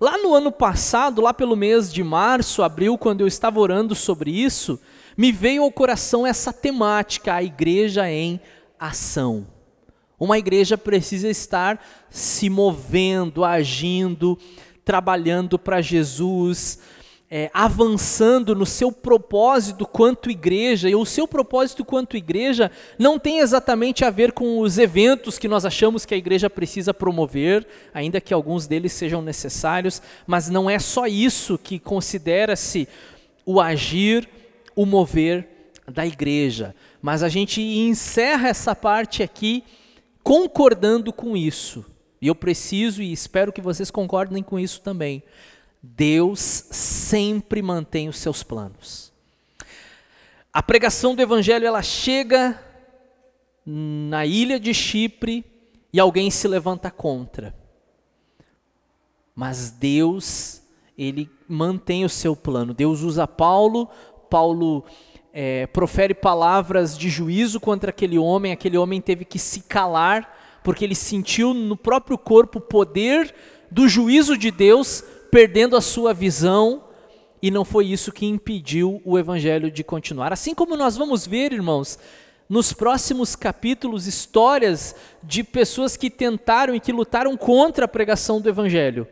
lá 0.00 0.18
no 0.18 0.34
ano 0.34 0.50
passado, 0.50 1.22
lá 1.22 1.32
pelo 1.32 1.54
mês 1.54 1.92
de 1.92 2.02
março, 2.02 2.64
abril, 2.64 2.98
quando 2.98 3.20
eu 3.20 3.28
estava 3.28 3.60
orando 3.60 3.94
sobre 3.94 4.32
isso, 4.32 4.80
me 5.16 5.30
veio 5.30 5.62
ao 5.62 5.70
coração 5.70 6.26
essa 6.26 6.52
temática, 6.52 7.34
a 7.34 7.44
igreja 7.44 8.10
em 8.10 8.40
ação. 8.76 9.46
Uma 10.18 10.36
igreja 10.36 10.76
precisa 10.76 11.28
estar 11.28 11.80
se 12.10 12.50
movendo, 12.50 13.44
agindo, 13.44 14.36
trabalhando 14.84 15.56
para 15.56 15.80
Jesus, 15.80 16.80
é, 17.30 17.50
avançando 17.52 18.54
no 18.54 18.66
seu 18.66 18.92
propósito 18.92 19.86
quanto 19.86 20.30
igreja, 20.30 20.88
e 20.88 20.94
o 20.94 21.04
seu 21.04 21.26
propósito 21.26 21.84
quanto 21.84 22.16
igreja 22.16 22.70
não 22.98 23.18
tem 23.18 23.38
exatamente 23.38 24.04
a 24.04 24.10
ver 24.10 24.32
com 24.32 24.60
os 24.60 24.78
eventos 24.78 25.38
que 25.38 25.48
nós 25.48 25.64
achamos 25.64 26.04
que 26.04 26.14
a 26.14 26.18
igreja 26.18 26.48
precisa 26.48 26.92
promover, 26.94 27.66
ainda 27.92 28.20
que 28.20 28.34
alguns 28.34 28.66
deles 28.66 28.92
sejam 28.92 29.22
necessários, 29.22 30.00
mas 30.26 30.48
não 30.48 30.68
é 30.68 30.78
só 30.78 31.06
isso 31.06 31.58
que 31.58 31.78
considera-se 31.78 32.86
o 33.44 33.60
agir, 33.60 34.28
o 34.76 34.86
mover 34.86 35.48
da 35.90 36.06
igreja. 36.06 36.74
Mas 37.00 37.22
a 37.22 37.28
gente 37.28 37.60
encerra 37.60 38.48
essa 38.48 38.74
parte 38.74 39.22
aqui 39.22 39.64
concordando 40.22 41.12
com 41.12 41.36
isso, 41.36 41.84
e 42.20 42.28
eu 42.28 42.34
preciso 42.34 43.02
e 43.02 43.12
espero 43.12 43.52
que 43.52 43.60
vocês 43.60 43.90
concordem 43.90 44.42
com 44.42 44.58
isso 44.58 44.80
também. 44.80 45.22
Deus 45.84 46.40
sempre 46.70 47.60
mantém 47.60 48.08
os 48.08 48.16
seus 48.16 48.42
planos. 48.42 49.12
A 50.52 50.62
pregação 50.62 51.14
do 51.14 51.20
evangelho 51.20 51.66
ela 51.66 51.82
chega 51.82 52.58
na 53.66 54.24
ilha 54.24 54.58
de 54.58 54.72
Chipre 54.72 55.44
e 55.92 56.00
alguém 56.00 56.30
se 56.30 56.48
levanta 56.48 56.90
contra. 56.90 57.54
Mas 59.34 59.70
Deus, 59.70 60.62
ele 60.96 61.30
mantém 61.46 62.04
o 62.04 62.08
seu 62.08 62.34
plano. 62.34 62.72
Deus 62.72 63.02
usa 63.02 63.26
Paulo, 63.26 63.88
Paulo 64.30 64.84
é, 65.32 65.66
profere 65.66 66.14
palavras 66.14 66.96
de 66.96 67.10
juízo 67.10 67.60
contra 67.60 67.90
aquele 67.90 68.18
homem, 68.18 68.52
aquele 68.52 68.78
homem 68.78 69.00
teve 69.00 69.24
que 69.24 69.38
se 69.38 69.60
calar, 69.60 70.60
porque 70.62 70.84
ele 70.84 70.94
sentiu 70.94 71.52
no 71.52 71.76
próprio 71.76 72.16
corpo 72.16 72.58
o 72.58 72.62
poder 72.62 73.34
do 73.70 73.88
juízo 73.88 74.38
de 74.38 74.50
Deus, 74.50 75.04
perdendo 75.34 75.76
a 75.76 75.80
sua 75.80 76.14
visão, 76.14 76.84
e 77.42 77.50
não 77.50 77.64
foi 77.64 77.86
isso 77.86 78.12
que 78.12 78.24
impediu 78.24 79.02
o 79.04 79.18
evangelho 79.18 79.68
de 79.68 79.82
continuar. 79.82 80.32
Assim 80.32 80.54
como 80.54 80.76
nós 80.76 80.96
vamos 80.96 81.26
ver, 81.26 81.52
irmãos, 81.52 81.98
nos 82.48 82.72
próximos 82.72 83.34
capítulos, 83.34 84.06
histórias 84.06 84.94
de 85.24 85.42
pessoas 85.42 85.96
que 85.96 86.08
tentaram 86.08 86.72
e 86.72 86.78
que 86.78 86.92
lutaram 86.92 87.36
contra 87.36 87.86
a 87.86 87.88
pregação 87.88 88.40
do 88.40 88.48
evangelho. 88.48 89.08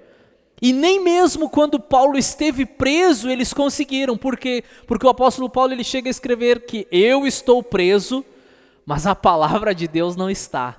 E 0.63 0.73
nem 0.73 1.03
mesmo 1.03 1.51
quando 1.51 1.81
Paulo 1.81 2.17
esteve 2.17 2.65
preso, 2.65 3.29
eles 3.29 3.53
conseguiram. 3.53 4.17
Por 4.17 4.37
quê? 4.37 4.63
Porque 4.87 5.05
o 5.05 5.11
apóstolo 5.11 5.51
Paulo 5.51 5.73
ele 5.73 5.83
chega 5.83 6.09
a 6.09 6.13
escrever 6.13 6.67
que 6.67 6.87
eu 6.93 7.27
estou 7.27 7.65
preso, 7.65 8.25
mas 8.87 9.09
a 9.09 9.17
palavra 9.17 9.75
de 9.75 9.89
Deus 9.89 10.15
não 10.15 10.31
está. 10.31 10.77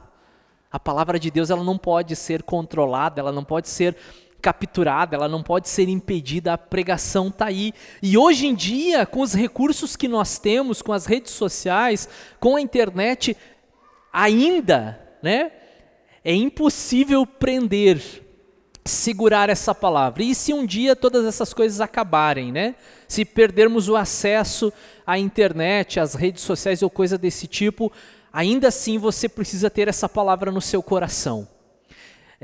A 0.71 0.79
palavra 0.79 1.19
de 1.19 1.29
Deus 1.29 1.49
ela 1.49 1.65
não 1.65 1.77
pode 1.77 2.15
ser 2.15 2.43
controlada, 2.43 3.19
ela 3.19 3.31
não 3.33 3.43
pode 3.43 3.67
ser 3.67 3.95
capturada, 4.43 5.15
ela 5.15 5.29
não 5.29 5.41
pode 5.41 5.69
ser 5.69 5.87
impedida, 5.87 6.51
a 6.51 6.57
pregação 6.57 7.29
está 7.29 7.45
aí. 7.45 7.73
E 8.01 8.17
hoje 8.17 8.45
em 8.45 8.53
dia, 8.53 9.05
com 9.05 9.21
os 9.21 9.33
recursos 9.33 9.95
que 9.95 10.09
nós 10.09 10.37
temos, 10.37 10.81
com 10.81 10.91
as 10.91 11.05
redes 11.05 11.31
sociais, 11.31 12.09
com 12.41 12.57
a 12.57 12.61
internet, 12.61 13.37
ainda 14.11 14.99
né, 15.23 15.53
é 16.25 16.35
impossível 16.35 17.25
prender 17.25 18.21
segurar 18.85 19.49
essa 19.49 19.73
palavra. 19.73 20.23
E 20.23 20.35
se 20.35 20.53
um 20.53 20.65
dia 20.65 20.93
todas 20.93 21.25
essas 21.25 21.53
coisas 21.53 21.79
acabarem, 21.79 22.51
né? 22.51 22.75
Se 23.07 23.23
perdermos 23.23 23.87
o 23.87 23.95
acesso 23.95 24.73
à 25.07 25.17
internet, 25.17 26.01
às 26.01 26.15
redes 26.15 26.43
sociais 26.43 26.83
ou 26.83 26.89
coisa 26.89 27.17
desse 27.17 27.47
tipo, 27.47 27.89
ainda 28.31 28.67
assim 28.67 28.97
você 28.97 29.29
precisa 29.29 29.69
ter 29.69 29.87
essa 29.87 30.09
palavra 30.09 30.51
no 30.51 30.59
seu 30.59 30.83
coração. 30.83 31.47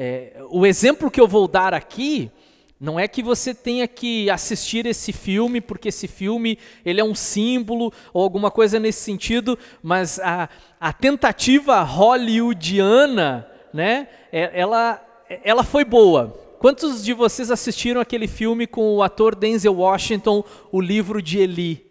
É, 0.02 0.32
o 0.50 0.66
exemplo 0.66 1.12
que 1.12 1.20
eu 1.20 1.28
vou 1.28 1.46
dar 1.46 1.74
aqui 1.74 2.32
não 2.80 2.98
é 2.98 3.06
que 3.06 3.22
você 3.22 3.54
tenha 3.54 3.86
que 3.86 4.30
assistir 4.30 4.86
esse 4.86 5.12
filme 5.12 5.60
porque 5.60 5.90
esse 5.90 6.08
filme 6.08 6.58
ele 6.86 7.02
é 7.02 7.04
um 7.04 7.14
símbolo 7.14 7.92
ou 8.14 8.24
alguma 8.24 8.50
coisa 8.50 8.80
nesse 8.80 9.02
sentido, 9.02 9.60
mas 9.84 10.18
a, 10.22 10.48
a 10.80 10.94
tentativa 10.94 11.82
hollywoodiana, 11.82 13.46
né? 13.74 14.08
É, 14.32 14.52
ela 14.54 15.06
ela 15.44 15.66
foi 15.66 15.84
boa. 15.84 16.28
Quantos 16.60 17.04
de 17.04 17.12
vocês 17.12 17.52
assistiram 17.52 18.00
aquele 18.00 18.26
filme 18.26 18.66
com 18.66 18.96
o 18.96 19.04
ator 19.04 19.36
Denzel 19.36 19.76
Washington, 19.76 20.46
O 20.72 20.80
Livro 20.80 21.22
de 21.22 21.40
Eli? 21.40 21.86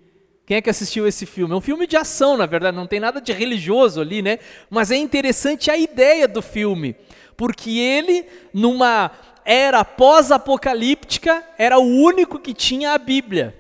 Quem 0.47 0.57
é 0.57 0.63
que 0.63 0.71
assistiu 0.71 1.07
esse 1.07 1.27
filme? 1.27 1.53
É 1.53 1.57
um 1.59 1.61
filme 1.61 1.87
de 1.87 1.95
ação, 1.95 2.39
na 2.39 2.47
verdade, 2.47 2.75
não 2.75 2.87
tem 2.87 2.99
nada 2.99 3.21
de 3.21 3.35
religioso 3.35 4.01
ali, 4.01 4.23
né? 4.23 4.39
Mas 4.71 4.91
é 4.91 4.97
interessante 4.97 5.71
a 5.71 5.77
ideia 5.77 6.27
do 6.27 6.41
filme, 6.41 6.97
porque 7.39 7.71
ele, 7.71 8.27
numa 8.53 9.13
era 9.45 9.85
pós-apocalíptica, 9.85 11.43
era 11.57 11.79
o 11.79 11.87
único 11.87 12.39
que 12.39 12.53
tinha 12.53 12.93
a 12.93 12.99
Bíblia. 12.99 13.57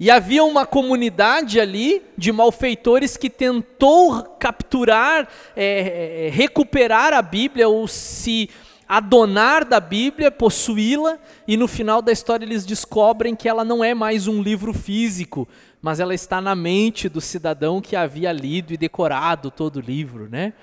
E 0.00 0.10
havia 0.10 0.42
uma 0.42 0.66
comunidade 0.66 1.60
ali 1.60 2.02
de 2.16 2.32
malfeitores 2.32 3.16
que 3.16 3.28
tentou 3.28 4.22
capturar, 4.40 5.28
é, 5.54 6.30
recuperar 6.32 7.12
a 7.12 7.20
Bíblia 7.20 7.68
ou 7.68 7.86
se 7.86 8.48
adonar 8.88 9.64
da 9.66 9.78
Bíblia, 9.78 10.30
possuí-la, 10.30 11.18
e 11.46 11.56
no 11.56 11.68
final 11.68 12.00
da 12.00 12.12
história 12.12 12.46
eles 12.46 12.64
descobrem 12.64 13.36
que 13.36 13.48
ela 13.48 13.64
não 13.64 13.84
é 13.84 13.94
mais 13.94 14.26
um 14.26 14.42
livro 14.42 14.72
físico, 14.72 15.46
mas 15.82 16.00
ela 16.00 16.14
está 16.14 16.40
na 16.40 16.54
mente 16.54 17.10
do 17.10 17.20
cidadão 17.20 17.80
que 17.80 17.94
havia 17.94 18.32
lido 18.32 18.72
e 18.72 18.76
decorado 18.78 19.50
todo 19.50 19.76
o 19.76 19.80
livro, 19.80 20.28
né? 20.28 20.54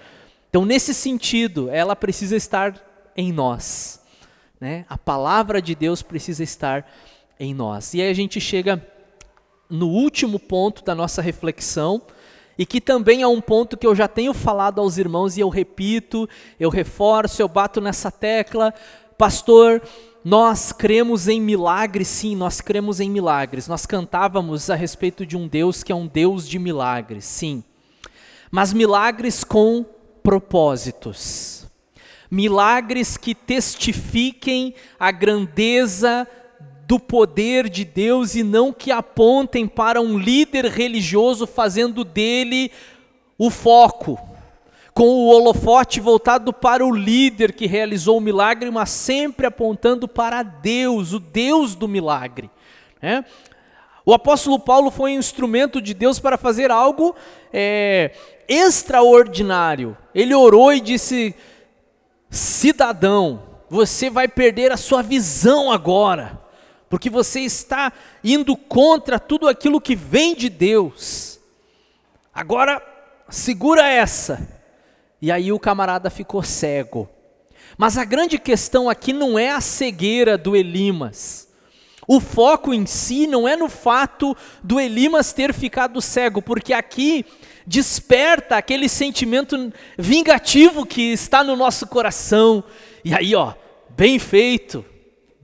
Então, 0.49 0.65
nesse 0.65 0.93
sentido, 0.93 1.69
ela 1.69 1.95
precisa 1.95 2.35
estar 2.35 3.12
em 3.15 3.31
nós, 3.31 4.01
né? 4.59 4.85
A 4.89 4.97
palavra 4.97 5.62
de 5.62 5.75
Deus 5.75 6.01
precisa 6.01 6.43
estar 6.43 6.89
em 7.39 7.53
nós. 7.53 7.93
E 7.93 8.01
aí 8.01 8.09
a 8.09 8.13
gente 8.13 8.41
chega 8.41 8.85
no 9.69 9.88
último 9.88 10.39
ponto 10.39 10.83
da 10.83 10.95
nossa 10.95 11.21
reflexão, 11.21 12.01
e 12.57 12.65
que 12.65 12.81
também 12.81 13.21
é 13.21 13.27
um 13.27 13.39
ponto 13.39 13.77
que 13.77 13.88
eu 13.88 13.95
já 13.95 14.05
tenho 14.05 14.33
falado 14.33 14.81
aos 14.81 14.97
irmãos 14.97 15.38
e 15.38 15.39
eu 15.39 15.47
repito, 15.47 16.27
eu 16.59 16.69
reforço, 16.69 17.41
eu 17.41 17.47
bato 17.47 17.79
nessa 17.79 18.12
tecla, 18.12 18.73
pastor, 19.17 19.81
nós 20.25 20.73
cremos 20.73 21.29
em 21.29 21.39
milagres, 21.39 22.09
sim, 22.09 22.35
nós 22.35 22.59
cremos 22.59 22.99
em 22.99 23.09
milagres. 23.09 23.65
Nós 23.67 23.85
cantávamos 23.85 24.69
a 24.69 24.75
respeito 24.75 25.25
de 25.25 25.38
um 25.38 25.47
Deus 25.47 25.83
que 25.83 25.91
é 25.93 25.95
um 25.95 26.05
Deus 26.05 26.45
de 26.45 26.59
milagres, 26.59 27.23
sim. 27.23 27.63
Mas 28.51 28.73
milagres 28.73 29.43
com 29.45 29.85
propósitos. 30.23 31.67
Milagres 32.29 33.17
que 33.17 33.34
testifiquem 33.34 34.75
a 34.99 35.12
grandeza 35.12 36.27
do 36.86 36.99
poder 36.99 37.69
de 37.69 37.86
Deus 37.86 38.34
e 38.34 38.41
não 38.41 38.73
que 38.73 38.91
apontem 38.91 39.67
para 39.67 40.01
um 40.01 40.17
líder 40.17 40.65
religioso 40.65 41.45
fazendo 41.45 42.03
dele 42.03 42.71
o 43.38 43.51
foco, 43.51 44.19
com 44.91 45.08
o 45.08 45.27
holofote 45.27 45.99
voltado 45.99 46.51
para 46.51 46.84
o 46.84 46.91
líder 46.91 47.53
que 47.53 47.67
realizou 47.67 48.17
o 48.17 48.21
milagre, 48.21 48.71
mas 48.71 48.89
sempre 48.89 49.45
apontando 49.45 50.08
para 50.08 50.41
Deus, 50.41 51.13
o 51.13 51.19
Deus 51.19 51.75
do 51.75 51.88
milagre. 51.88 52.49
Né? 53.01 53.23
O 54.03 54.12
apóstolo 54.12 54.60
Paulo 54.60 54.89
foi 54.89 55.12
um 55.12 55.19
instrumento 55.19 55.79
de 55.79 55.93
Deus 55.93 56.19
para 56.19 56.39
fazer 56.39 56.71
algo 56.71 57.15
é, 57.53 58.12
extraordinário. 58.49 59.95
Ele 60.13 60.33
orou 60.33 60.73
e 60.73 60.81
disse: 60.81 61.33
Cidadão, 62.29 63.43
você 63.69 64.09
vai 64.09 64.27
perder 64.27 64.71
a 64.71 64.77
sua 64.77 65.01
visão 65.01 65.71
agora 65.71 66.39
porque 66.89 67.09
você 67.09 67.41
está 67.41 67.93
indo 68.23 68.57
contra 68.57 69.19
tudo 69.19 69.47
aquilo 69.47 69.79
que 69.79 69.95
vem 69.95 70.33
de 70.33 70.49
Deus. 70.49 71.39
Agora, 72.33 72.81
segura 73.29 73.88
essa. 73.88 74.59
E 75.21 75.31
aí 75.31 75.51
o 75.51 75.59
camarada 75.59 76.09
ficou 76.09 76.41
cego. 76.41 77.07
Mas 77.77 77.97
a 77.97 78.03
grande 78.03 78.39
questão 78.39 78.89
aqui 78.89 79.13
não 79.13 79.38
é 79.38 79.51
a 79.51 79.62
cegueira 79.62 80.38
do 80.38 80.55
Elimas. 80.55 81.47
O 82.07 82.19
foco 82.19 82.73
em 82.73 82.88
si 82.88 83.27
não 83.27 83.47
é 83.47 83.55
no 83.55 83.69
fato 83.69 84.35
do 84.63 84.79
Elimas 84.79 85.31
ter 85.31 85.53
ficado 85.53 86.01
cego, 86.01 86.41
porque 86.41 86.73
aqui 86.73 87.23
desperta 87.69 88.58
aquele 88.58 88.89
sentimento 88.89 89.71
vingativo 89.95 90.88
que 90.88 91.13
está 91.13 91.43
no 91.43 91.55
nosso 91.55 91.86
coração. 91.86 92.63
E 93.05 93.13
aí, 93.13 93.36
ó, 93.36 93.53
bem 93.91 94.17
feito, 94.17 94.84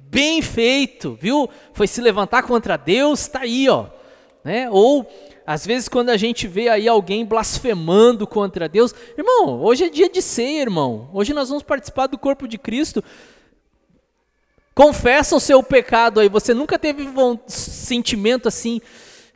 bem 0.10 0.42
feito, 0.42 1.16
viu? 1.22 1.48
Foi 1.72 1.86
se 1.86 2.02
levantar 2.02 2.42
contra 2.42 2.78
Deus, 2.78 3.22
está 3.22 3.42
aí, 3.42 3.70
ó. 3.70 3.86
Né? 4.44 4.68
Ou 4.72 5.08
às 5.46 5.68
vezes 5.68 5.88
quando 5.88 6.10
a 6.10 6.18
gente 6.18 6.48
vê 6.48 6.68
aí 6.68 6.88
alguém 6.88 7.24
blasfemando 7.24 8.26
contra 8.26 8.68
Deus, 8.68 8.96
irmão, 9.16 9.62
hoje 9.62 9.84
é 9.84 9.90
dia 9.90 10.10
de 10.10 10.20
ceia, 10.20 10.62
irmão. 10.62 11.08
Hoje 11.14 11.32
nós 11.32 11.50
vamos 11.50 11.62
participar 11.64 12.08
do 12.08 12.18
corpo 12.18 12.48
de 12.48 12.58
Cristo. 12.58 13.04
Confessa 14.74 15.36
o 15.36 15.40
seu 15.40 15.62
pecado 15.62 16.20
aí. 16.20 16.28
Você 16.28 16.56
nunca 16.56 16.80
teve 16.80 17.04
um 17.04 17.38
sentimento 17.46 18.48
assim 18.48 18.82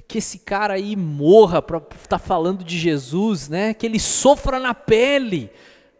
que 0.09 0.17
esse 0.17 0.39
cara 0.39 0.73
aí 0.73 0.95
morra 0.95 1.61
para 1.61 1.77
estar 1.77 2.07
tá 2.07 2.19
falando 2.19 2.63
de 2.63 2.79
Jesus, 2.79 3.47
né? 3.47 3.75
Que 3.75 3.85
ele 3.85 3.99
sofra 3.99 4.59
na 4.59 4.73
pele, 4.73 5.51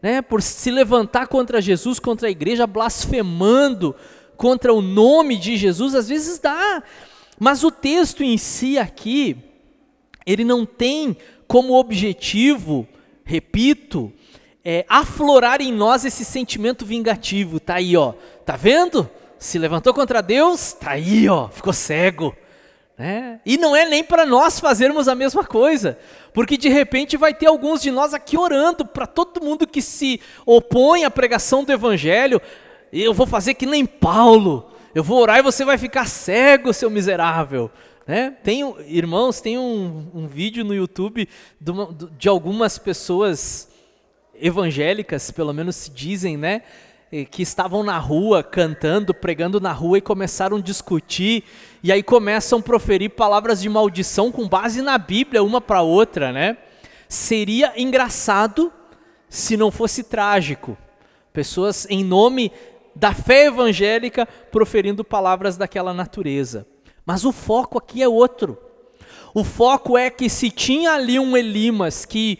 né? 0.02 0.20
Por 0.20 0.42
se 0.42 0.68
levantar 0.68 1.28
contra 1.28 1.62
Jesus, 1.62 2.00
contra 2.00 2.26
a 2.26 2.30
igreja, 2.30 2.66
blasfemando 2.66 3.94
contra 4.36 4.74
o 4.74 4.82
nome 4.82 5.36
de 5.36 5.56
Jesus, 5.56 5.94
às 5.94 6.08
vezes 6.08 6.40
dá. 6.40 6.82
Mas 7.38 7.62
o 7.62 7.70
texto 7.70 8.24
em 8.24 8.36
si 8.36 8.78
aqui, 8.78 9.36
ele 10.26 10.42
não 10.42 10.66
tem 10.66 11.16
como 11.46 11.78
objetivo, 11.78 12.88
repito, 13.24 14.12
é, 14.64 14.84
aflorar 14.88 15.60
em 15.60 15.70
nós 15.70 16.04
esse 16.04 16.24
sentimento 16.24 16.84
vingativo. 16.84 17.60
Tá 17.60 17.74
aí, 17.74 17.96
ó. 17.96 18.12
Tá 18.44 18.56
vendo? 18.56 19.08
Se 19.38 19.56
levantou 19.56 19.94
contra 19.94 20.20
Deus, 20.20 20.72
tá 20.72 20.92
aí, 20.92 21.28
ó. 21.28 21.46
Ficou 21.48 21.72
cego. 21.72 22.34
Né? 23.00 23.40
E 23.46 23.56
não 23.56 23.74
é 23.74 23.86
nem 23.86 24.04
para 24.04 24.26
nós 24.26 24.60
fazermos 24.60 25.08
a 25.08 25.14
mesma 25.14 25.42
coisa, 25.42 25.98
porque 26.34 26.58
de 26.58 26.68
repente 26.68 27.16
vai 27.16 27.32
ter 27.32 27.46
alguns 27.46 27.80
de 27.80 27.90
nós 27.90 28.12
aqui 28.12 28.36
orando 28.36 28.84
para 28.84 29.06
todo 29.06 29.42
mundo 29.42 29.66
que 29.66 29.80
se 29.80 30.20
opõe 30.44 31.06
à 31.06 31.10
pregação 31.10 31.64
do 31.64 31.72
Evangelho. 31.72 32.42
Eu 32.92 33.14
vou 33.14 33.26
fazer 33.26 33.54
que 33.54 33.64
nem 33.64 33.86
Paulo, 33.86 34.70
eu 34.94 35.02
vou 35.02 35.18
orar 35.18 35.38
e 35.38 35.42
você 35.42 35.64
vai 35.64 35.78
ficar 35.78 36.06
cego, 36.06 36.74
seu 36.74 36.90
miserável. 36.90 37.70
Né? 38.06 38.36
Tem, 38.42 38.70
irmãos, 38.86 39.40
tem 39.40 39.56
um, 39.56 40.10
um 40.12 40.26
vídeo 40.26 40.62
no 40.62 40.74
YouTube 40.74 41.26
de, 41.58 41.70
uma, 41.70 41.96
de 42.18 42.28
algumas 42.28 42.76
pessoas 42.76 43.70
evangélicas, 44.34 45.30
pelo 45.30 45.54
menos 45.54 45.74
se 45.74 45.90
dizem, 45.90 46.36
né? 46.36 46.60
Que 47.30 47.42
estavam 47.42 47.82
na 47.82 47.98
rua 47.98 48.42
cantando, 48.42 49.12
pregando 49.12 49.60
na 49.60 49.72
rua 49.72 49.98
e 49.98 50.00
começaram 50.00 50.58
a 50.58 50.60
discutir 50.60 51.42
e 51.82 51.90
aí 51.90 52.02
começam 52.02 52.60
a 52.60 52.62
proferir 52.62 53.10
palavras 53.10 53.60
de 53.60 53.68
maldição 53.68 54.30
com 54.30 54.48
base 54.48 54.80
na 54.80 54.96
Bíblia 54.96 55.42
uma 55.42 55.60
para 55.60 55.82
outra, 55.82 56.30
né? 56.30 56.56
Seria 57.08 57.72
engraçado 57.76 58.72
se 59.28 59.56
não 59.56 59.72
fosse 59.72 60.04
trágico. 60.04 60.78
Pessoas 61.32 61.84
em 61.90 62.04
nome 62.04 62.52
da 62.94 63.12
fé 63.12 63.46
evangélica 63.46 64.26
proferindo 64.26 65.02
palavras 65.02 65.56
daquela 65.56 65.92
natureza. 65.92 66.64
Mas 67.04 67.24
o 67.24 67.32
foco 67.32 67.78
aqui 67.78 68.02
é 68.02 68.08
outro. 68.08 68.56
O 69.34 69.42
foco 69.42 69.98
é 69.98 70.10
que 70.10 70.28
se 70.28 70.50
tinha 70.50 70.92
ali 70.92 71.18
um 71.18 71.36
Elimas 71.36 72.04
que 72.04 72.38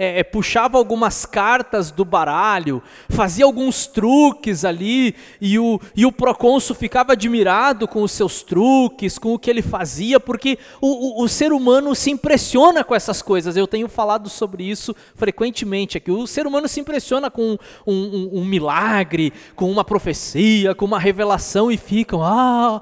é, 0.00 0.20
é, 0.20 0.24
puxava 0.24 0.78
algumas 0.78 1.26
cartas 1.26 1.90
do 1.90 2.06
baralho, 2.06 2.82
fazia 3.10 3.44
alguns 3.44 3.86
truques 3.86 4.64
ali, 4.64 5.14
e 5.38 5.58
o, 5.58 5.78
e 5.94 6.06
o 6.06 6.10
procônsul 6.10 6.74
ficava 6.74 7.12
admirado 7.12 7.86
com 7.86 8.02
os 8.02 8.10
seus 8.10 8.42
truques, 8.42 9.18
com 9.18 9.34
o 9.34 9.38
que 9.38 9.50
ele 9.50 9.60
fazia, 9.60 10.18
porque 10.18 10.58
o, 10.80 11.20
o, 11.20 11.24
o 11.24 11.28
ser 11.28 11.52
humano 11.52 11.94
se 11.94 12.10
impressiona 12.10 12.82
com 12.82 12.94
essas 12.94 13.20
coisas. 13.20 13.58
Eu 13.58 13.66
tenho 13.66 13.88
falado 13.90 14.30
sobre 14.30 14.64
isso 14.64 14.96
frequentemente 15.14 15.98
aqui. 15.98 16.10
O 16.10 16.26
ser 16.26 16.46
humano 16.46 16.66
se 16.66 16.80
impressiona 16.80 17.30
com 17.30 17.58
um, 17.86 17.94
um, 17.94 18.40
um 18.40 18.44
milagre, 18.46 19.34
com 19.54 19.70
uma 19.70 19.84
profecia, 19.84 20.74
com 20.74 20.86
uma 20.86 20.98
revelação, 20.98 21.70
e 21.70 21.76
ficam, 21.76 22.22
ah. 22.24 22.80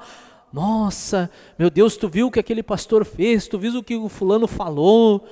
Nossa, 0.50 1.30
meu 1.58 1.68
Deus, 1.68 1.96
tu 1.98 2.08
viu 2.08 2.28
o 2.28 2.30
que 2.30 2.40
aquele 2.40 2.62
pastor 2.62 3.04
fez, 3.04 3.46
tu 3.46 3.58
viu 3.58 3.76
o 3.76 3.82
que 3.82 3.96
o 3.96 4.08
fulano 4.08 4.46
falou, 4.46 5.28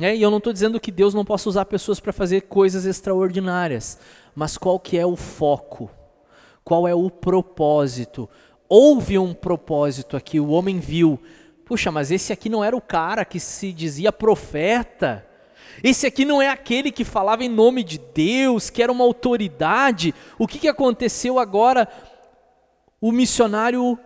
é, 0.00 0.14
e 0.14 0.22
eu 0.22 0.30
não 0.30 0.38
estou 0.38 0.52
dizendo 0.52 0.78
que 0.78 0.92
Deus 0.92 1.12
não 1.12 1.24
possa 1.24 1.48
usar 1.48 1.64
pessoas 1.64 1.98
para 1.98 2.12
fazer 2.12 2.42
coisas 2.42 2.84
extraordinárias, 2.84 3.98
mas 4.34 4.56
qual 4.56 4.78
que 4.78 4.96
é 4.96 5.04
o 5.04 5.16
foco? 5.16 5.90
Qual 6.62 6.86
é 6.86 6.94
o 6.94 7.10
propósito? 7.10 8.28
Houve 8.68 9.18
um 9.18 9.34
propósito 9.34 10.16
aqui, 10.16 10.38
o 10.38 10.50
homem 10.50 10.78
viu. 10.78 11.18
Puxa, 11.64 11.90
mas 11.90 12.10
esse 12.10 12.32
aqui 12.32 12.48
não 12.48 12.62
era 12.62 12.76
o 12.76 12.80
cara 12.80 13.24
que 13.24 13.40
se 13.40 13.72
dizia 13.72 14.12
profeta. 14.12 15.26
Esse 15.82 16.06
aqui 16.06 16.24
não 16.24 16.40
é 16.40 16.48
aquele 16.48 16.92
que 16.92 17.04
falava 17.04 17.42
em 17.42 17.48
nome 17.48 17.82
de 17.82 17.98
Deus, 17.98 18.70
que 18.70 18.82
era 18.82 18.92
uma 18.92 19.04
autoridade. 19.04 20.14
O 20.38 20.46
que, 20.46 20.58
que 20.58 20.68
aconteceu 20.68 21.38
agora? 21.38 21.88
O 23.00 23.10
missionário 23.12 23.98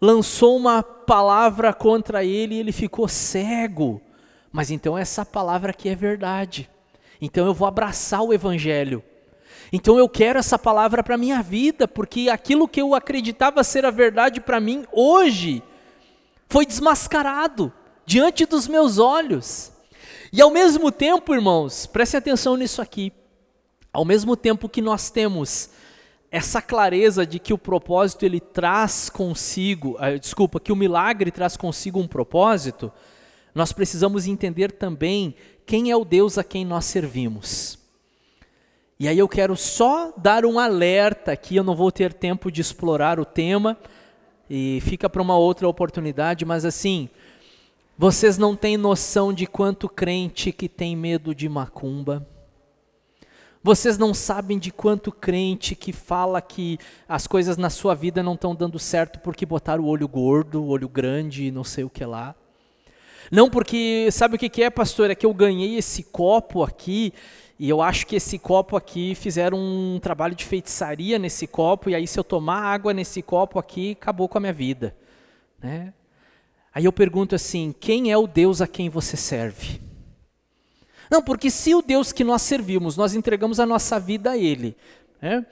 lançou 0.00 0.56
uma 0.56 0.82
palavra 0.82 1.72
contra 1.72 2.24
ele 2.24 2.56
e 2.56 2.58
ele 2.58 2.72
ficou 2.72 3.06
cego. 3.08 4.00
Mas 4.54 4.70
então 4.70 4.96
essa 4.96 5.26
palavra 5.26 5.70
aqui 5.72 5.88
é 5.88 5.96
verdade. 5.96 6.70
Então 7.20 7.44
eu 7.44 7.52
vou 7.52 7.66
abraçar 7.66 8.22
o 8.22 8.32
evangelho. 8.32 9.02
Então 9.72 9.98
eu 9.98 10.08
quero 10.08 10.38
essa 10.38 10.56
palavra 10.56 11.02
para 11.02 11.18
minha 11.18 11.42
vida, 11.42 11.88
porque 11.88 12.28
aquilo 12.28 12.68
que 12.68 12.80
eu 12.80 12.94
acreditava 12.94 13.64
ser 13.64 13.84
a 13.84 13.90
verdade 13.90 14.40
para 14.40 14.60
mim 14.60 14.86
hoje 14.92 15.60
foi 16.48 16.64
desmascarado 16.64 17.72
diante 18.06 18.46
dos 18.46 18.68
meus 18.68 18.98
olhos. 18.98 19.72
E 20.32 20.40
ao 20.40 20.50
mesmo 20.50 20.92
tempo, 20.92 21.34
irmãos, 21.34 21.84
preste 21.86 22.16
atenção 22.16 22.56
nisso 22.56 22.80
aqui. 22.80 23.12
Ao 23.92 24.04
mesmo 24.04 24.36
tempo 24.36 24.68
que 24.68 24.80
nós 24.80 25.10
temos 25.10 25.70
essa 26.30 26.62
clareza 26.62 27.26
de 27.26 27.40
que 27.40 27.52
o 27.52 27.58
propósito 27.58 28.24
ele 28.24 28.38
traz 28.38 29.10
consigo, 29.10 29.96
uh, 29.96 30.16
desculpa, 30.16 30.60
que 30.60 30.70
o 30.70 30.76
milagre 30.76 31.32
traz 31.32 31.56
consigo 31.56 31.98
um 31.98 32.06
propósito, 32.06 32.92
nós 33.54 33.72
precisamos 33.72 34.26
entender 34.26 34.72
também 34.72 35.34
quem 35.64 35.90
é 35.90 35.96
o 35.96 36.04
Deus 36.04 36.36
a 36.36 36.44
quem 36.44 36.64
nós 36.64 36.84
servimos. 36.84 37.78
E 38.98 39.08
aí 39.08 39.18
eu 39.18 39.28
quero 39.28 39.56
só 39.56 40.12
dar 40.16 40.44
um 40.44 40.58
alerta 40.58 41.32
aqui, 41.32 41.56
eu 41.56 41.64
não 41.64 41.74
vou 41.74 41.90
ter 41.90 42.12
tempo 42.12 42.50
de 42.50 42.60
explorar 42.60 43.18
o 43.20 43.24
tema, 43.24 43.78
e 44.48 44.80
fica 44.82 45.08
para 45.08 45.22
uma 45.22 45.36
outra 45.36 45.68
oportunidade, 45.68 46.44
mas 46.44 46.64
assim, 46.64 47.08
vocês 47.96 48.36
não 48.36 48.56
têm 48.56 48.76
noção 48.76 49.32
de 49.32 49.46
quanto 49.46 49.88
crente 49.88 50.52
que 50.52 50.68
tem 50.68 50.96
medo 50.96 51.34
de 51.34 51.48
macumba. 51.48 52.26
Vocês 53.62 53.96
não 53.96 54.12
sabem 54.12 54.58
de 54.58 54.70
quanto 54.70 55.10
crente 55.10 55.74
que 55.74 55.92
fala 55.92 56.42
que 56.42 56.78
as 57.08 57.26
coisas 57.26 57.56
na 57.56 57.70
sua 57.70 57.94
vida 57.94 58.22
não 58.22 58.34
estão 58.34 58.54
dando 58.54 58.78
certo 58.78 59.20
porque 59.20 59.46
botaram 59.46 59.84
o 59.84 59.86
olho 59.86 60.06
gordo, 60.06 60.62
o 60.62 60.68
olho 60.68 60.88
grande, 60.88 61.50
não 61.50 61.64
sei 61.64 61.82
o 61.82 61.88
que 61.88 62.04
lá. 62.04 62.34
Não 63.30 63.48
porque, 63.48 64.08
sabe 64.10 64.36
o 64.36 64.38
que, 64.38 64.62
é, 64.62 64.70
pastor? 64.70 65.10
É 65.10 65.14
que 65.14 65.26
eu 65.26 65.34
ganhei 65.34 65.76
esse 65.76 66.02
copo 66.02 66.62
aqui, 66.62 67.12
e 67.58 67.68
eu 67.68 67.80
acho 67.80 68.06
que 68.06 68.16
esse 68.16 68.38
copo 68.38 68.76
aqui 68.76 69.14
fizeram 69.14 69.58
um 69.58 69.98
trabalho 70.00 70.34
de 70.34 70.44
feitiçaria 70.44 71.18
nesse 71.18 71.46
copo, 71.46 71.90
e 71.90 71.94
aí 71.94 72.06
se 72.06 72.18
eu 72.18 72.24
tomar 72.24 72.60
água 72.60 72.92
nesse 72.92 73.22
copo 73.22 73.58
aqui, 73.58 73.92
acabou 73.92 74.28
com 74.28 74.38
a 74.38 74.40
minha 74.40 74.52
vida. 74.52 74.94
Né? 75.62 75.92
Aí 76.74 76.84
eu 76.84 76.92
pergunto 76.92 77.34
assim: 77.34 77.74
quem 77.78 78.10
é 78.10 78.18
o 78.18 78.26
Deus 78.26 78.60
a 78.60 78.66
quem 78.66 78.88
você 78.88 79.16
serve? 79.16 79.80
Não, 81.10 81.22
porque 81.22 81.50
se 81.50 81.74
o 81.74 81.82
Deus 81.82 82.12
que 82.12 82.24
nós 82.24 82.42
servimos, 82.42 82.96
nós 82.96 83.14
entregamos 83.14 83.60
a 83.60 83.66
nossa 83.66 84.00
vida 84.00 84.32
a 84.32 84.36
Ele. 84.36 84.76
Né? 85.22 85.46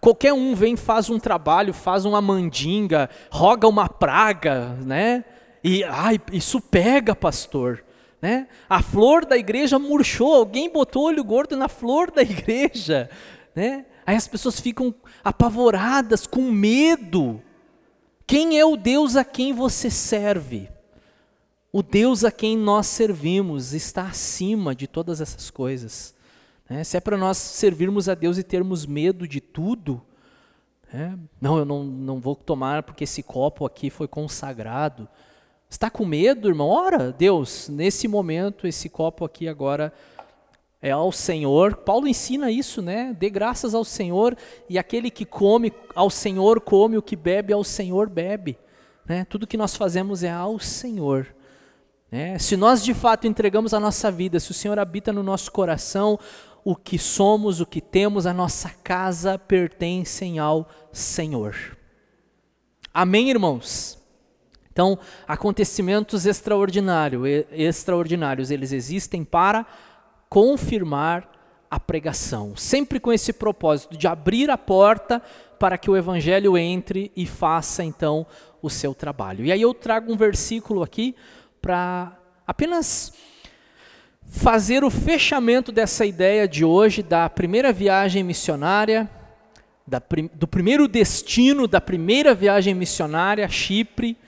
Qualquer 0.00 0.32
um 0.32 0.54
vem, 0.54 0.76
faz 0.76 1.10
um 1.10 1.18
trabalho, 1.18 1.74
faz 1.74 2.04
uma 2.04 2.22
mandinga, 2.22 3.10
roga 3.30 3.68
uma 3.68 3.88
praga, 3.88 4.74
né? 4.84 5.24
E 5.62 5.84
ai, 5.84 6.20
isso 6.32 6.60
pega, 6.60 7.14
pastor. 7.14 7.84
Né? 8.20 8.48
A 8.68 8.82
flor 8.82 9.24
da 9.24 9.36
igreja 9.36 9.78
murchou, 9.78 10.34
alguém 10.34 10.70
botou 10.70 11.04
olho 11.04 11.22
gordo 11.22 11.56
na 11.56 11.68
flor 11.68 12.10
da 12.10 12.22
igreja. 12.22 13.10
Né? 13.54 13.86
Aí 14.06 14.16
as 14.16 14.28
pessoas 14.28 14.60
ficam 14.60 14.94
apavoradas, 15.22 16.26
com 16.26 16.50
medo. 16.50 17.42
Quem 18.26 18.58
é 18.58 18.64
o 18.64 18.76
Deus 18.76 19.16
a 19.16 19.24
quem 19.24 19.52
você 19.52 19.90
serve? 19.90 20.68
O 21.72 21.82
Deus 21.82 22.24
a 22.24 22.30
quem 22.30 22.56
nós 22.56 22.86
servimos 22.86 23.72
está 23.72 24.04
acima 24.04 24.74
de 24.74 24.86
todas 24.86 25.20
essas 25.20 25.50
coisas. 25.50 26.14
Né? 26.68 26.82
Se 26.84 26.96
é 26.96 27.00
para 27.00 27.16
nós 27.16 27.36
servirmos 27.36 28.08
a 28.08 28.14
Deus 28.14 28.38
e 28.38 28.42
termos 28.42 28.86
medo 28.86 29.28
de 29.28 29.40
tudo, 29.40 30.02
né? 30.92 31.18
não, 31.40 31.58
eu 31.58 31.64
não, 31.64 31.84
não 31.84 32.18
vou 32.18 32.34
tomar 32.34 32.82
porque 32.82 33.04
esse 33.04 33.22
copo 33.22 33.66
aqui 33.66 33.90
foi 33.90 34.08
consagrado. 34.08 35.08
Está 35.68 35.90
com 35.90 36.04
medo, 36.04 36.48
irmão? 36.48 36.68
Ora, 36.68 37.12
Deus, 37.12 37.68
nesse 37.68 38.06
momento, 38.06 38.66
esse 38.66 38.88
copo 38.88 39.24
aqui 39.24 39.48
agora 39.48 39.92
é 40.80 40.90
ao 40.90 41.10
Senhor. 41.10 41.76
Paulo 41.76 42.06
ensina 42.06 42.50
isso, 42.50 42.80
né? 42.80 43.14
Dê 43.18 43.28
graças 43.28 43.74
ao 43.74 43.84
Senhor 43.84 44.36
e 44.68 44.78
aquele 44.78 45.10
que 45.10 45.24
come 45.24 45.72
ao 45.94 46.08
Senhor 46.08 46.60
come, 46.60 46.96
o 46.96 47.02
que 47.02 47.16
bebe 47.16 47.52
ao 47.52 47.64
Senhor 47.64 48.08
bebe. 48.08 48.56
Né? 49.04 49.24
Tudo 49.24 49.46
que 49.46 49.56
nós 49.56 49.74
fazemos 49.74 50.22
é 50.22 50.30
ao 50.30 50.58
Senhor. 50.58 51.34
Né? 52.10 52.38
Se 52.38 52.56
nós 52.56 52.84
de 52.84 52.94
fato 52.94 53.26
entregamos 53.26 53.74
a 53.74 53.80
nossa 53.80 54.10
vida, 54.10 54.38
se 54.38 54.50
o 54.50 54.54
Senhor 54.54 54.78
habita 54.78 55.12
no 55.12 55.22
nosso 55.22 55.50
coração, 55.50 56.18
o 56.64 56.74
que 56.74 56.98
somos, 56.98 57.60
o 57.60 57.66
que 57.66 57.80
temos, 57.80 58.26
a 58.26 58.32
nossa 58.32 58.70
casa 58.70 59.38
pertencem 59.38 60.38
ao 60.38 60.68
Senhor. 60.92 61.54
Amém, 62.92 63.30
irmãos? 63.30 63.95
Então, 64.76 64.98
acontecimentos 65.26 66.26
extraordinário, 66.26 67.26
extraordinários, 67.50 68.50
eles 68.50 68.72
existem 68.72 69.24
para 69.24 69.64
confirmar 70.28 71.26
a 71.70 71.80
pregação, 71.80 72.54
sempre 72.54 73.00
com 73.00 73.10
esse 73.10 73.32
propósito 73.32 73.96
de 73.96 74.06
abrir 74.06 74.50
a 74.50 74.58
porta 74.58 75.22
para 75.58 75.78
que 75.78 75.90
o 75.90 75.96
evangelho 75.96 76.58
entre 76.58 77.10
e 77.16 77.24
faça 77.24 77.82
então 77.82 78.26
o 78.60 78.68
seu 78.68 78.94
trabalho. 78.94 79.46
E 79.46 79.50
aí 79.50 79.62
eu 79.62 79.72
trago 79.72 80.12
um 80.12 80.16
versículo 80.16 80.82
aqui 80.82 81.16
para 81.62 82.14
apenas 82.46 83.14
fazer 84.26 84.84
o 84.84 84.90
fechamento 84.90 85.72
dessa 85.72 86.04
ideia 86.04 86.46
de 86.46 86.66
hoje 86.66 87.02
da 87.02 87.30
primeira 87.30 87.72
viagem 87.72 88.22
missionária, 88.22 89.08
da, 89.86 90.02
do 90.34 90.46
primeiro 90.46 90.86
destino 90.86 91.66
da 91.66 91.80
primeira 91.80 92.34
viagem 92.34 92.74
missionária, 92.74 93.48
Chipre, 93.48 94.18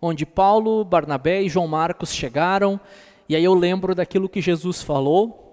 onde 0.00 0.24
Paulo, 0.24 0.84
Barnabé 0.84 1.42
e 1.42 1.48
João 1.48 1.66
Marcos 1.66 2.12
chegaram, 2.12 2.80
e 3.28 3.36
aí 3.36 3.44
eu 3.44 3.54
lembro 3.54 3.94
daquilo 3.94 4.28
que 4.28 4.40
Jesus 4.40 4.82
falou 4.82 5.48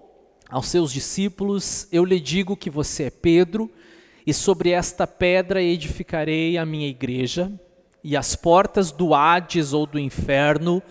aos 0.48 0.68
seus 0.68 0.92
discípulos: 0.92 1.88
Eu 1.92 2.04
lhe 2.04 2.20
digo 2.20 2.56
que 2.56 2.70
você 2.70 3.04
é 3.04 3.10
Pedro, 3.10 3.70
e 4.26 4.32
sobre 4.32 4.70
esta 4.70 5.06
pedra 5.06 5.62
edificarei 5.62 6.58
a 6.58 6.66
minha 6.66 6.88
igreja, 6.88 7.52
e 8.02 8.16
as 8.16 8.34
portas 8.34 8.92
do 8.92 9.14
Hades 9.14 9.72
ou 9.72 9.86
do 9.86 9.98
inferno 9.98 10.82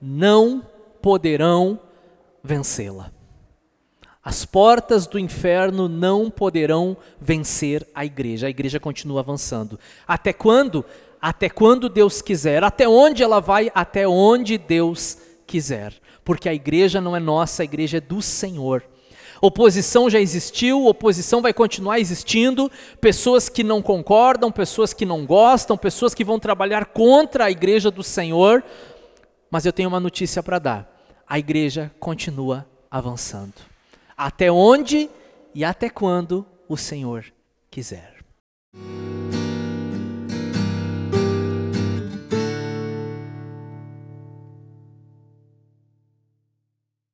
não 0.00 0.66
poderão 1.02 1.78
vencê-la. 2.42 3.12
As 4.22 4.44
portas 4.44 5.06
do 5.06 5.18
inferno 5.18 5.88
não 5.88 6.30
poderão 6.30 6.96
vencer 7.18 7.88
a 7.94 8.04
igreja. 8.04 8.46
A 8.46 8.50
igreja 8.50 8.78
continua 8.78 9.20
avançando. 9.20 9.80
Até 10.06 10.32
quando? 10.32 10.84
Até 11.20 11.48
quando 11.48 11.88
Deus 11.88 12.22
quiser. 12.22 12.64
Até 12.64 12.88
onde 12.88 13.22
ela 13.22 13.40
vai? 13.40 13.70
Até 13.74 14.06
onde 14.08 14.56
Deus 14.56 15.18
quiser. 15.46 15.92
Porque 16.24 16.48
a 16.48 16.54
igreja 16.54 17.00
não 17.00 17.16
é 17.16 17.20
nossa, 17.20 17.62
a 17.62 17.64
igreja 17.64 17.98
é 17.98 18.00
do 18.00 18.22
Senhor. 18.22 18.84
Oposição 19.42 20.10
já 20.10 20.20
existiu, 20.20 20.84
oposição 20.84 21.40
vai 21.40 21.54
continuar 21.54 21.98
existindo, 21.98 22.70
pessoas 23.00 23.48
que 23.48 23.64
não 23.64 23.80
concordam, 23.80 24.52
pessoas 24.52 24.92
que 24.92 25.06
não 25.06 25.24
gostam, 25.24 25.78
pessoas 25.78 26.14
que 26.14 26.22
vão 26.22 26.38
trabalhar 26.38 26.86
contra 26.86 27.46
a 27.46 27.50
igreja 27.50 27.90
do 27.90 28.02
Senhor. 28.02 28.62
Mas 29.50 29.64
eu 29.64 29.72
tenho 29.72 29.88
uma 29.88 29.98
notícia 29.98 30.42
para 30.42 30.58
dar: 30.58 31.04
a 31.26 31.38
igreja 31.38 31.90
continua 31.98 32.66
avançando. 32.90 33.54
Até 34.14 34.52
onde 34.52 35.08
e 35.54 35.64
até 35.64 35.88
quando 35.88 36.44
o 36.68 36.76
Senhor 36.76 37.24
quiser. 37.70 38.09